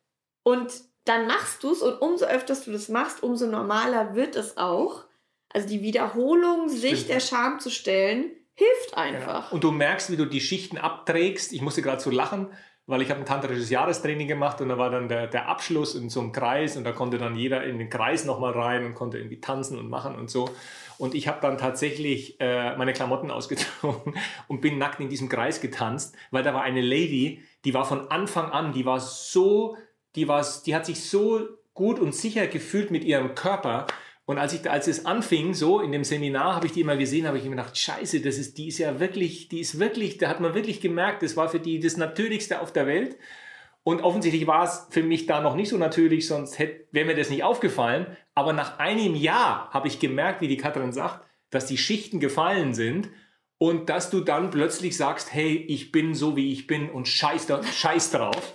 und 0.42 0.72
dann 1.04 1.26
machst 1.26 1.62
du 1.62 1.72
es 1.72 1.82
und 1.82 2.00
umso 2.00 2.24
öfter 2.26 2.54
du 2.54 2.72
das 2.72 2.88
machst, 2.88 3.22
umso 3.22 3.46
normaler 3.46 4.14
wird 4.14 4.36
es 4.36 4.56
auch. 4.56 5.04
Also 5.48 5.68
die 5.68 5.82
Wiederholung, 5.82 6.68
sich 6.68 7.06
der 7.06 7.20
Scham 7.20 7.58
zu 7.58 7.70
stellen, 7.70 8.30
hilft 8.54 8.96
einfach. 8.96 9.46
Ja. 9.46 9.52
Und 9.52 9.64
du 9.64 9.72
merkst, 9.72 10.10
wie 10.10 10.16
du 10.16 10.26
die 10.26 10.40
Schichten 10.40 10.78
abträgst. 10.78 11.52
Ich 11.52 11.62
musste 11.62 11.82
gerade 11.82 12.00
so 12.00 12.10
lachen, 12.10 12.52
weil 12.90 13.02
ich 13.02 13.10
habe 13.10 13.20
ein 13.20 13.26
tantrisches 13.26 13.70
Jahrestraining 13.70 14.28
gemacht 14.28 14.60
und 14.60 14.68
da 14.68 14.78
war 14.78 14.90
dann 14.90 15.08
der, 15.08 15.26
der 15.26 15.48
Abschluss 15.48 15.94
in 15.94 16.10
so 16.10 16.20
einem 16.20 16.32
Kreis 16.32 16.76
und 16.76 16.84
da 16.84 16.92
konnte 16.92 17.18
dann 17.18 17.36
jeder 17.36 17.64
in 17.64 17.78
den 17.78 17.88
Kreis 17.88 18.24
nochmal 18.24 18.52
rein 18.52 18.84
und 18.84 18.94
konnte 18.94 19.18
irgendwie 19.18 19.40
tanzen 19.40 19.78
und 19.78 19.88
machen 19.88 20.16
und 20.16 20.30
so. 20.30 20.50
Und 20.98 21.14
ich 21.14 21.28
habe 21.28 21.38
dann 21.40 21.56
tatsächlich 21.56 22.40
äh, 22.40 22.76
meine 22.76 22.92
Klamotten 22.92 23.30
ausgezogen 23.30 24.14
und 24.48 24.60
bin 24.60 24.78
nackt 24.78 25.00
in 25.00 25.08
diesem 25.08 25.28
Kreis 25.28 25.60
getanzt, 25.60 26.16
weil 26.30 26.42
da 26.42 26.52
war 26.52 26.62
eine 26.62 26.82
Lady, 26.82 27.42
die 27.64 27.72
war 27.72 27.84
von 27.84 28.10
Anfang 28.10 28.50
an, 28.50 28.72
die 28.72 28.84
war 28.84 29.00
so 29.00 29.76
die, 30.16 30.28
war, 30.28 30.44
die 30.66 30.74
hat 30.74 30.86
sich 30.86 31.08
so 31.08 31.48
gut 31.74 31.98
und 31.98 32.14
sicher 32.14 32.46
gefühlt 32.46 32.90
mit 32.90 33.04
ihrem 33.04 33.34
Körper. 33.34 33.86
Und 34.30 34.38
als, 34.38 34.52
ich, 34.52 34.70
als 34.70 34.86
es 34.86 35.06
anfing, 35.06 35.54
so 35.54 35.80
in 35.80 35.90
dem 35.90 36.04
Seminar, 36.04 36.54
habe 36.54 36.66
ich 36.66 36.70
die 36.70 36.82
immer 36.82 36.96
gesehen, 36.96 37.26
habe 37.26 37.36
ich 37.36 37.42
mir 37.42 37.50
gedacht, 37.50 37.76
scheiße, 37.76 38.20
das 38.20 38.38
ist, 38.38 38.58
die 38.58 38.68
ist 38.68 38.78
ja 38.78 39.00
wirklich, 39.00 39.48
die 39.48 39.58
ist 39.58 39.80
wirklich, 39.80 40.18
da 40.18 40.28
hat 40.28 40.38
man 40.38 40.54
wirklich 40.54 40.80
gemerkt, 40.80 41.24
das 41.24 41.36
war 41.36 41.48
für 41.48 41.58
die 41.58 41.80
das 41.80 41.96
Natürlichste 41.96 42.60
auf 42.60 42.72
der 42.72 42.86
Welt. 42.86 43.16
Und 43.82 44.02
offensichtlich 44.04 44.46
war 44.46 44.62
es 44.62 44.86
für 44.90 45.02
mich 45.02 45.26
da 45.26 45.40
noch 45.40 45.56
nicht 45.56 45.68
so 45.68 45.78
natürlich, 45.78 46.28
sonst 46.28 46.60
wäre 46.60 47.06
mir 47.06 47.16
das 47.16 47.28
nicht 47.28 47.42
aufgefallen. 47.42 48.06
Aber 48.32 48.52
nach 48.52 48.78
einem 48.78 49.16
Jahr 49.16 49.68
habe 49.70 49.88
ich 49.88 49.98
gemerkt, 49.98 50.42
wie 50.42 50.46
die 50.48 50.58
Katrin 50.58 50.92
sagt, 50.92 51.26
dass 51.50 51.66
die 51.66 51.76
Schichten 51.76 52.20
gefallen 52.20 52.72
sind 52.72 53.10
und 53.58 53.88
dass 53.88 54.10
du 54.10 54.20
dann 54.20 54.52
plötzlich 54.52 54.96
sagst, 54.96 55.34
hey, 55.34 55.56
ich 55.56 55.90
bin 55.90 56.14
so, 56.14 56.36
wie 56.36 56.52
ich 56.52 56.68
bin 56.68 56.88
und 56.88 57.08
scheiß, 57.08 57.46
da, 57.46 57.64
scheiß 57.64 58.12
drauf. 58.12 58.54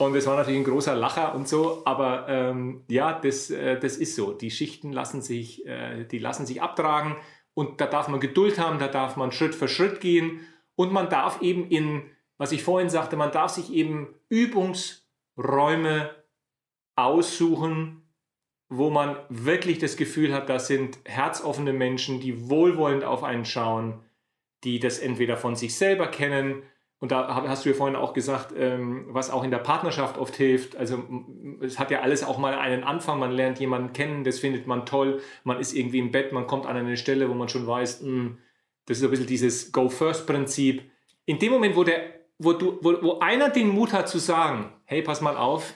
Und 0.00 0.16
es 0.16 0.26
war 0.26 0.34
natürlich 0.34 0.60
ein 0.60 0.64
großer 0.64 0.94
Lacher 0.94 1.34
und 1.34 1.46
so, 1.46 1.82
aber 1.84 2.24
ähm, 2.26 2.84
ja, 2.88 3.12
das, 3.12 3.50
äh, 3.50 3.78
das 3.78 3.98
ist 3.98 4.16
so. 4.16 4.32
Die 4.32 4.50
Schichten 4.50 4.94
lassen 4.94 5.20
sich, 5.20 5.66
äh, 5.66 6.04
die 6.04 6.18
lassen 6.18 6.46
sich 6.46 6.62
abtragen 6.62 7.16
und 7.52 7.82
da 7.82 7.86
darf 7.86 8.08
man 8.08 8.18
Geduld 8.18 8.58
haben, 8.58 8.78
da 8.78 8.88
darf 8.88 9.16
man 9.16 9.30
Schritt 9.30 9.54
für 9.54 9.68
Schritt 9.68 10.00
gehen 10.00 10.40
und 10.74 10.90
man 10.90 11.10
darf 11.10 11.42
eben 11.42 11.68
in, 11.68 12.04
was 12.38 12.50
ich 12.50 12.62
vorhin 12.62 12.88
sagte, 12.88 13.16
man 13.16 13.30
darf 13.30 13.50
sich 13.50 13.74
eben 13.74 14.14
Übungsräume 14.30 16.08
aussuchen, 16.96 18.08
wo 18.70 18.88
man 18.88 19.16
wirklich 19.28 19.80
das 19.80 19.98
Gefühl 19.98 20.32
hat, 20.32 20.48
das 20.48 20.66
sind 20.66 20.98
herzoffene 21.04 21.74
Menschen, 21.74 22.20
die 22.20 22.48
wohlwollend 22.48 23.04
auf 23.04 23.22
einen 23.22 23.44
schauen, 23.44 24.00
die 24.64 24.80
das 24.80 24.98
entweder 24.98 25.36
von 25.36 25.56
sich 25.56 25.76
selber 25.76 26.06
kennen 26.06 26.62
und 27.00 27.12
da 27.12 27.34
hast 27.48 27.64
du 27.64 27.70
ja 27.70 27.74
vorhin 27.74 27.96
auch 27.96 28.12
gesagt, 28.12 28.52
ähm, 28.54 29.06
was 29.08 29.30
auch 29.30 29.42
in 29.42 29.50
der 29.50 29.58
Partnerschaft 29.58 30.18
oft 30.18 30.36
hilft. 30.36 30.76
Also 30.76 31.02
es 31.62 31.78
hat 31.78 31.90
ja 31.90 32.00
alles 32.00 32.22
auch 32.22 32.36
mal 32.36 32.54
einen 32.54 32.84
Anfang. 32.84 33.18
Man 33.18 33.32
lernt 33.32 33.58
jemanden 33.58 33.94
kennen, 33.94 34.22
das 34.22 34.38
findet 34.38 34.66
man 34.66 34.84
toll. 34.84 35.22
Man 35.42 35.58
ist 35.58 35.72
irgendwie 35.72 35.98
im 35.98 36.10
Bett, 36.10 36.32
man 36.32 36.46
kommt 36.46 36.66
an 36.66 36.76
eine 36.76 36.98
Stelle, 36.98 37.30
wo 37.30 37.34
man 37.34 37.48
schon 37.48 37.66
weiß, 37.66 38.02
hm, 38.02 38.36
das 38.84 38.98
ist 38.98 39.04
ein 39.04 39.10
bisschen 39.10 39.26
dieses 39.26 39.72
Go-First-Prinzip. 39.72 40.90
In 41.24 41.38
dem 41.38 41.52
Moment, 41.52 41.74
wo, 41.74 41.84
der, 41.84 42.02
wo, 42.38 42.52
du, 42.52 42.78
wo, 42.82 43.02
wo 43.02 43.18
einer 43.20 43.48
den 43.48 43.68
Mut 43.68 43.94
hat 43.94 44.06
zu 44.06 44.18
sagen, 44.18 44.70
hey, 44.84 45.00
pass 45.00 45.22
mal 45.22 45.38
auf, 45.38 45.74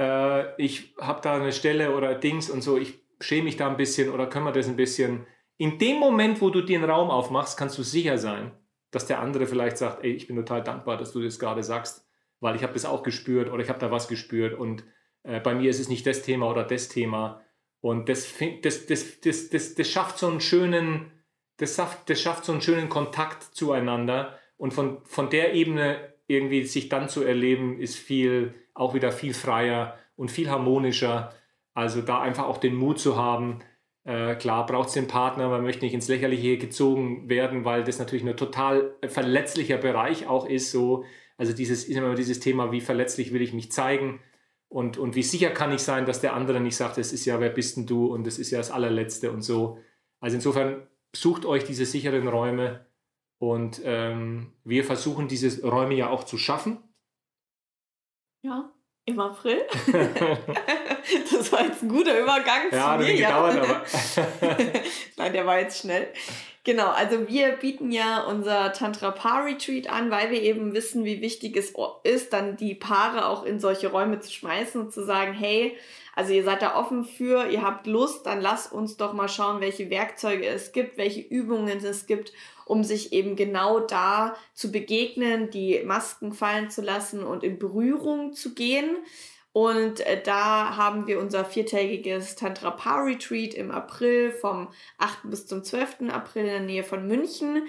äh, 0.00 0.60
ich 0.60 0.92
habe 1.00 1.20
da 1.22 1.36
eine 1.36 1.52
Stelle 1.52 1.94
oder 1.94 2.16
Dings 2.16 2.50
und 2.50 2.62
so, 2.62 2.76
ich 2.76 2.98
schäme 3.20 3.44
mich 3.44 3.56
da 3.56 3.68
ein 3.68 3.76
bisschen 3.76 4.10
oder 4.10 4.26
können 4.26 4.46
wir 4.46 4.52
das 4.52 4.66
ein 4.66 4.76
bisschen. 4.76 5.24
In 5.56 5.78
dem 5.78 5.98
Moment, 5.98 6.40
wo 6.40 6.50
du 6.50 6.62
den 6.62 6.82
Raum 6.82 7.10
aufmachst, 7.10 7.56
kannst 7.56 7.78
du 7.78 7.84
sicher 7.84 8.18
sein, 8.18 8.50
dass 8.90 9.06
der 9.06 9.20
andere 9.20 9.46
vielleicht 9.46 9.78
sagt, 9.78 10.04
ey, 10.04 10.12
ich 10.12 10.26
bin 10.26 10.36
total 10.36 10.62
dankbar, 10.62 10.96
dass 10.96 11.12
du 11.12 11.22
das 11.22 11.38
gerade 11.38 11.62
sagst, 11.62 12.06
weil 12.40 12.56
ich 12.56 12.62
habe 12.62 12.72
das 12.72 12.84
auch 12.84 13.02
gespürt 13.02 13.50
oder 13.50 13.62
ich 13.62 13.68
habe 13.68 13.78
da 13.78 13.90
was 13.90 14.08
gespürt 14.08 14.58
und 14.58 14.84
äh, 15.22 15.40
bei 15.40 15.54
mir 15.54 15.70
ist 15.70 15.80
es 15.80 15.88
nicht 15.88 16.06
das 16.06 16.22
Thema 16.22 16.48
oder 16.50 16.64
das 16.64 16.88
Thema. 16.88 17.42
Und 17.80 18.08
das, 18.08 18.34
das, 18.62 18.86
das, 18.86 19.20
das, 19.20 19.50
das, 19.50 19.74
das 19.74 19.88
schafft 19.88 20.18
so 20.18 20.28
einen 20.28 20.40
schönen, 20.40 21.12
das 21.58 21.76
schafft, 21.76 22.10
das 22.10 22.20
schafft 22.20 22.44
so 22.44 22.52
einen 22.52 22.62
schönen 22.62 22.88
Kontakt 22.88 23.42
zueinander. 23.42 24.38
Und 24.56 24.74
von, 24.74 24.98
von 25.04 25.30
der 25.30 25.54
Ebene 25.54 26.14
irgendwie 26.26 26.64
sich 26.64 26.88
dann 26.88 27.08
zu 27.08 27.22
erleben, 27.22 27.78
ist 27.80 27.96
viel, 27.96 28.54
auch 28.74 28.94
wieder 28.94 29.12
viel 29.12 29.34
freier 29.34 29.98
und 30.16 30.30
viel 30.30 30.50
harmonischer. 30.50 31.34
Also 31.74 32.02
da 32.02 32.20
einfach 32.20 32.46
auch 32.46 32.58
den 32.58 32.74
Mut 32.74 32.98
zu 32.98 33.16
haben, 33.16 33.60
äh, 34.08 34.36
klar 34.36 34.64
braucht 34.64 34.88
es 34.88 34.94
den 34.94 35.06
Partner, 35.06 35.50
man 35.50 35.62
möchte 35.62 35.84
nicht 35.84 35.92
ins 35.92 36.08
Lächerliche 36.08 36.56
gezogen 36.56 37.28
werden, 37.28 37.66
weil 37.66 37.84
das 37.84 37.98
natürlich 37.98 38.24
ein 38.24 38.36
total 38.38 38.96
verletzlicher 39.06 39.76
Bereich 39.76 40.26
auch 40.26 40.48
ist. 40.48 40.70
So. 40.70 41.04
Also 41.36 41.52
dieses, 41.52 41.84
immer 41.84 42.14
dieses 42.14 42.40
Thema, 42.40 42.72
wie 42.72 42.80
verletzlich 42.80 43.34
will 43.34 43.42
ich 43.42 43.52
mich 43.52 43.70
zeigen 43.70 44.20
und, 44.68 44.96
und 44.96 45.14
wie 45.14 45.22
sicher 45.22 45.50
kann 45.50 45.72
ich 45.72 45.80
sein, 45.80 46.06
dass 46.06 46.22
der 46.22 46.32
andere 46.32 46.58
nicht 46.58 46.74
sagt, 46.74 46.96
das 46.96 47.12
ist 47.12 47.26
ja, 47.26 47.38
wer 47.38 47.50
bist 47.50 47.76
denn 47.76 47.84
du 47.84 48.06
und 48.06 48.26
das 48.26 48.38
ist 48.38 48.50
ja 48.50 48.56
das 48.56 48.70
allerletzte 48.70 49.30
und 49.30 49.42
so. 49.42 49.78
Also 50.20 50.36
insofern 50.36 50.86
sucht 51.14 51.44
euch 51.44 51.64
diese 51.64 51.84
sicheren 51.84 52.28
Räume 52.28 52.86
und 53.36 53.82
ähm, 53.84 54.54
wir 54.64 54.84
versuchen 54.84 55.28
diese 55.28 55.68
Räume 55.68 55.94
ja 55.94 56.08
auch 56.08 56.24
zu 56.24 56.38
schaffen. 56.38 56.78
Ja, 58.42 58.72
im 59.08 59.20
April. 59.20 59.62
das 61.30 61.52
war 61.52 61.64
jetzt 61.64 61.82
ein 61.82 61.88
guter 61.88 62.18
Übergang 62.18 62.70
ja, 62.70 62.98
zu 62.98 63.04
mir. 63.04 63.14
Ja, 63.14 63.28
gedauert, 63.28 63.56
aber. 63.58 63.82
Nein, 65.16 65.32
der 65.32 65.46
war 65.46 65.58
jetzt 65.58 65.80
schnell. 65.80 66.08
Genau, 66.68 66.88
also 66.88 67.26
wir 67.28 67.52
bieten 67.52 67.90
ja 67.92 68.24
unser 68.24 68.74
Tantra 68.74 69.10
Paar 69.10 69.46
Retreat 69.46 69.88
an, 69.88 70.10
weil 70.10 70.30
wir 70.30 70.42
eben 70.42 70.74
wissen, 70.74 71.02
wie 71.06 71.22
wichtig 71.22 71.56
es 71.56 71.72
ist, 72.02 72.34
dann 72.34 72.58
die 72.58 72.74
Paare 72.74 73.26
auch 73.26 73.46
in 73.46 73.58
solche 73.58 73.88
Räume 73.88 74.20
zu 74.20 74.30
schmeißen 74.30 74.78
und 74.78 74.92
zu 74.92 75.02
sagen, 75.02 75.32
hey, 75.32 75.78
also 76.14 76.34
ihr 76.34 76.44
seid 76.44 76.60
da 76.60 76.76
offen 76.76 77.06
für, 77.06 77.48
ihr 77.48 77.62
habt 77.62 77.86
Lust, 77.86 78.26
dann 78.26 78.42
lasst 78.42 78.70
uns 78.70 78.98
doch 78.98 79.14
mal 79.14 79.30
schauen, 79.30 79.62
welche 79.62 79.88
Werkzeuge 79.88 80.44
es 80.44 80.72
gibt, 80.72 80.98
welche 80.98 81.22
Übungen 81.22 81.82
es 81.82 82.06
gibt 82.06 82.34
um 82.68 82.84
sich 82.84 83.14
eben 83.14 83.34
genau 83.34 83.80
da 83.80 84.36
zu 84.52 84.70
begegnen, 84.70 85.50
die 85.50 85.80
Masken 85.84 86.32
fallen 86.34 86.70
zu 86.70 86.82
lassen 86.82 87.24
und 87.24 87.42
in 87.42 87.58
Berührung 87.58 88.34
zu 88.34 88.54
gehen. 88.54 88.98
Und 89.58 90.06
äh, 90.06 90.22
da 90.22 90.76
haben 90.76 91.08
wir 91.08 91.18
unser 91.18 91.44
viertägiges 91.44 92.36
Tantra 92.36 92.70
Power 92.70 93.06
Retreat 93.06 93.54
im 93.54 93.72
April 93.72 94.30
vom 94.30 94.68
8. 94.98 95.18
bis 95.24 95.48
zum 95.48 95.64
12. 95.64 96.10
April 96.12 96.44
in 96.44 96.50
der 96.50 96.60
Nähe 96.60 96.84
von 96.84 97.08
München. 97.08 97.66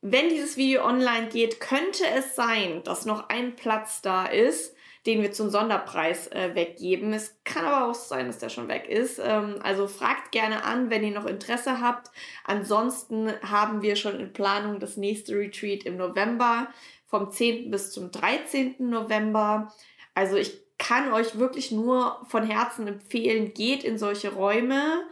Wenn 0.00 0.28
dieses 0.28 0.56
Video 0.56 0.84
online 0.84 1.26
geht, 1.30 1.58
könnte 1.58 2.04
es 2.16 2.36
sein, 2.36 2.82
dass 2.84 3.04
noch 3.04 3.30
ein 3.30 3.56
Platz 3.56 4.00
da 4.00 4.26
ist 4.26 4.76
den 5.06 5.20
wir 5.20 5.32
zum 5.32 5.50
Sonderpreis 5.50 6.28
äh, 6.28 6.54
weggeben. 6.54 7.12
Es 7.12 7.36
kann 7.44 7.66
aber 7.66 7.90
auch 7.90 7.94
sein, 7.94 8.26
dass 8.26 8.38
der 8.38 8.48
schon 8.48 8.68
weg 8.68 8.88
ist. 8.88 9.20
Ähm, 9.22 9.56
also 9.62 9.86
fragt 9.86 10.32
gerne 10.32 10.64
an, 10.64 10.88
wenn 10.88 11.04
ihr 11.04 11.10
noch 11.10 11.26
Interesse 11.26 11.82
habt. 11.82 12.10
Ansonsten 12.44 13.30
haben 13.42 13.82
wir 13.82 13.96
schon 13.96 14.18
in 14.18 14.32
Planung 14.32 14.80
das 14.80 14.96
nächste 14.96 15.34
Retreat 15.34 15.82
im 15.82 15.98
November, 15.98 16.68
vom 17.06 17.30
10. 17.30 17.70
bis 17.70 17.92
zum 17.92 18.12
13. 18.12 18.76
November. 18.78 19.70
Also 20.14 20.36
ich 20.36 20.63
kann 20.78 21.12
euch 21.12 21.38
wirklich 21.38 21.70
nur 21.70 22.24
von 22.28 22.44
Herzen 22.44 22.86
empfehlen, 22.86 23.54
geht 23.54 23.84
in 23.84 23.98
solche 23.98 24.32
Räume 24.32 25.04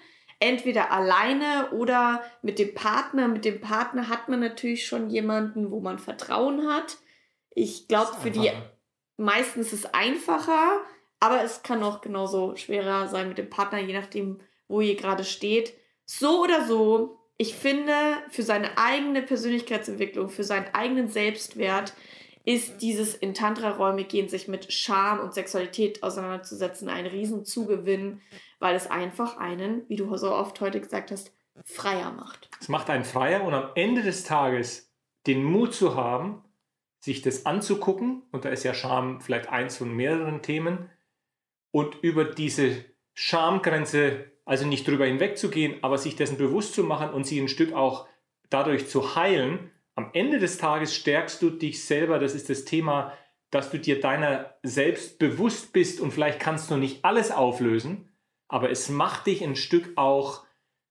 entweder 0.42 0.90
alleine 0.90 1.70
oder 1.70 2.22
mit 2.42 2.59
dem 2.59 2.75
Partner. 2.75 3.29
Mit 3.29 3.44
dem 3.44 3.61
Partner 3.61 4.09
hat 4.09 4.29
man 4.29 4.40
natürlich 4.40 4.87
schon 4.87 5.09
jemanden, 5.09 5.70
wo 5.70 5.81
man 5.81 6.01
Vertrauen 6.01 6.68
hat. 6.68 6.98
Ich 7.51 7.87
glaube, 7.87 8.12
für 8.20 8.31
die 8.31 8.51
meistens 9.16 9.72
ist 9.72 9.85
es 9.85 9.94
einfacher, 9.94 10.81
aber 11.20 11.44
es 11.44 11.62
kann 11.62 11.83
auch 11.83 12.01
genauso 12.01 12.57
schwerer 12.57 13.07
sein 13.07 13.29
mit 13.29 13.38
dem 13.38 13.51
Partner, 13.51 13.79
je 13.79 13.96
nachdem, 13.96 14.40
wo 14.66 14.81
ihr 14.81 14.96
gerade 14.96 15.22
steht. 15.22 15.75
So 16.05 16.42
oder 16.42 16.66
so, 16.66 17.20
ich 17.37 17.55
finde, 17.55 17.94
für 18.31 18.42
seine 18.42 18.77
eigene 18.77 19.22
Persönlichkeitsentwicklung, 19.22 20.29
für 20.29 20.44
seinen 20.44 20.75
eigenen 20.75 21.09
Selbstwert 21.09 21.92
ist 22.44 22.83
dieses 22.83 23.14
in 23.14 23.35
Tantra-Räume 23.35 24.05
gehen, 24.05 24.28
sich 24.28 24.48
mit 24.48 24.72
Scham 24.72 25.20
und 25.20 25.35
Sexualität 25.35 26.02
auseinanderzusetzen, 26.02 26.88
ein 26.88 27.07
Riesenzugewinn, 27.07 28.20
weil 28.59 28.74
es 28.74 28.90
einfach 28.90 29.37
einen, 29.37 29.88
wie 29.88 29.96
du 29.96 30.16
so 30.16 30.33
oft 30.33 30.61
heute 30.61 30.81
gesagt 30.81 31.11
hast, 31.11 31.33
freier 31.64 32.12
macht. 32.12 32.48
Es 32.61 32.68
macht 32.68 32.90
einen 32.90 33.05
freier 33.05 33.44
und 33.44 33.55
am 33.55 33.70
Ende 33.74 34.02
des 34.02 34.24
Tages 34.24 34.90
den 35.26 35.44
Mut 35.44 35.74
zu 35.74 35.94
haben, 35.94 36.42
sich 37.00 37.22
das 37.22 37.46
anzugucken, 37.46 38.22
und 38.31 38.44
da 38.44 38.48
ist 38.48 38.64
ja 38.64 38.74
Scham 38.74 39.20
vielleicht 39.20 39.48
eins 39.48 39.76
von 39.76 39.92
mehreren 39.92 40.42
Themen, 40.42 40.90
und 41.70 41.96
über 42.02 42.24
diese 42.24 42.85
Schamgrenze, 43.14 44.31
also 44.44 44.66
nicht 44.66 44.87
drüber 44.87 45.07
hinwegzugehen, 45.07 45.83
aber 45.83 45.98
sich 45.98 46.16
dessen 46.16 46.38
bewusst 46.38 46.74
zu 46.74 46.85
machen 46.85 47.11
und 47.11 47.26
sie 47.26 47.40
ein 47.40 47.48
Stück 47.48 47.72
auch 47.72 48.07
dadurch 48.50 48.88
zu 48.88 49.16
heilen, 49.16 49.70
am 49.94 50.11
Ende 50.12 50.38
des 50.38 50.59
Tages 50.59 50.94
stärkst 50.94 51.42
du 51.42 51.50
dich 51.50 51.85
selber, 51.85 52.18
das 52.18 52.35
ist 52.35 52.48
das 52.50 52.64
Thema, 52.64 53.12
dass 53.50 53.70
du 53.70 53.78
dir 53.78 54.00
deiner 54.00 54.55
selbst 54.62 55.18
bewusst 55.18 55.72
bist 55.72 56.00
und 56.00 56.12
vielleicht 56.12 56.40
kannst 56.40 56.70
du 56.70 56.76
nicht 56.76 57.05
alles 57.05 57.31
auflösen, 57.31 58.09
aber 58.48 58.70
es 58.70 58.88
macht 58.88 59.26
dich 59.26 59.42
ein 59.44 59.57
Stück 59.57 59.92
auch, 59.96 60.44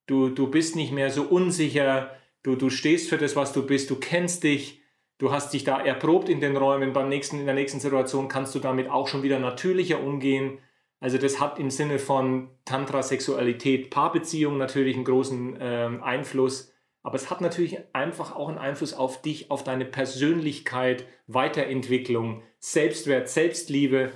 du, 0.05 0.29
du 0.29 0.47
bist 0.47 0.75
nicht 0.75 0.91
mehr 0.91 1.09
so 1.09 1.23
unsicher, 1.23 2.15
du, 2.43 2.55
du 2.55 2.69
stehst 2.69 3.09
für 3.09 3.17
das, 3.17 3.35
was 3.35 3.53
du 3.53 3.65
bist, 3.65 3.89
du 3.89 3.95
kennst 3.95 4.43
dich, 4.43 4.81
Du 5.21 5.31
hast 5.31 5.53
dich 5.53 5.63
da 5.63 5.79
erprobt 5.79 6.29
in 6.29 6.41
den 6.41 6.57
Räumen. 6.57 6.93
Beim 6.93 7.07
nächsten, 7.07 7.39
in 7.39 7.45
der 7.45 7.53
nächsten 7.53 7.79
Situation 7.79 8.27
kannst 8.27 8.55
du 8.55 8.59
damit 8.59 8.89
auch 8.89 9.07
schon 9.07 9.21
wieder 9.21 9.37
natürlicher 9.37 10.01
umgehen. 10.01 10.57
Also 10.99 11.19
das 11.19 11.39
hat 11.39 11.59
im 11.59 11.69
Sinne 11.69 11.99
von 11.99 12.49
Tantra-Sexualität, 12.65 13.91
Paarbeziehung 13.91 14.57
natürlich 14.57 14.95
einen 14.95 15.05
großen 15.05 15.57
ähm, 15.61 16.01
Einfluss. 16.01 16.73
Aber 17.03 17.15
es 17.15 17.29
hat 17.29 17.41
natürlich 17.41 17.79
einfach 17.93 18.35
auch 18.35 18.49
einen 18.49 18.57
Einfluss 18.57 18.93
auf 18.93 19.21
dich, 19.21 19.49
auf 19.49 19.63
deine 19.63 19.85
Persönlichkeit, 19.85 21.05
Weiterentwicklung, 21.27 22.43
Selbstwert, 22.59 23.27
Selbstliebe. 23.27 24.11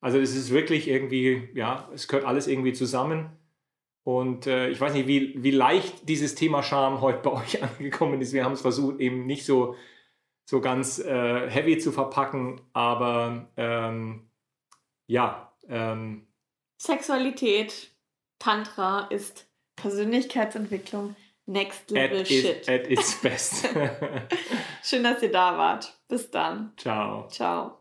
Also 0.00 0.18
es 0.18 0.36
ist 0.36 0.50
wirklich 0.50 0.88
irgendwie, 0.88 1.48
ja, 1.54 1.88
es 1.92 2.06
gehört 2.06 2.26
alles 2.26 2.46
irgendwie 2.46 2.72
zusammen. 2.72 3.30
Und 4.04 4.46
äh, 4.46 4.68
ich 4.70 4.80
weiß 4.80 4.94
nicht, 4.94 5.08
wie, 5.08 5.42
wie 5.42 5.50
leicht 5.50 6.08
dieses 6.08 6.34
Thema 6.34 6.62
Scham 6.62 7.00
heute 7.00 7.18
bei 7.22 7.32
euch 7.42 7.62
angekommen 7.62 8.20
ist. 8.20 8.32
Wir 8.32 8.44
haben 8.44 8.52
es 8.52 8.60
versucht, 8.60 9.00
eben 9.00 9.26
nicht 9.26 9.44
so 9.44 9.74
so 10.48 10.62
ganz 10.62 10.98
äh, 10.98 11.50
heavy 11.50 11.76
zu 11.76 11.92
verpacken, 11.92 12.62
aber 12.72 13.50
ähm, 13.58 14.30
ja. 15.06 15.52
Ähm, 15.68 16.26
Sexualität, 16.80 17.90
Tantra 18.38 19.08
ist 19.10 19.46
Persönlichkeitsentwicklung, 19.76 21.16
Next 21.48 21.90
Level 21.90 22.20
at 22.20 22.26
Shit. 22.26 22.60
Is, 22.62 22.68
at 22.68 22.90
its 22.90 23.14
best. 23.22 23.66
Schön, 24.84 25.02
dass 25.02 25.22
ihr 25.22 25.32
da 25.32 25.56
wart. 25.56 25.94
Bis 26.06 26.30
dann. 26.30 26.74
Ciao. 26.76 27.26
Ciao. 27.28 27.77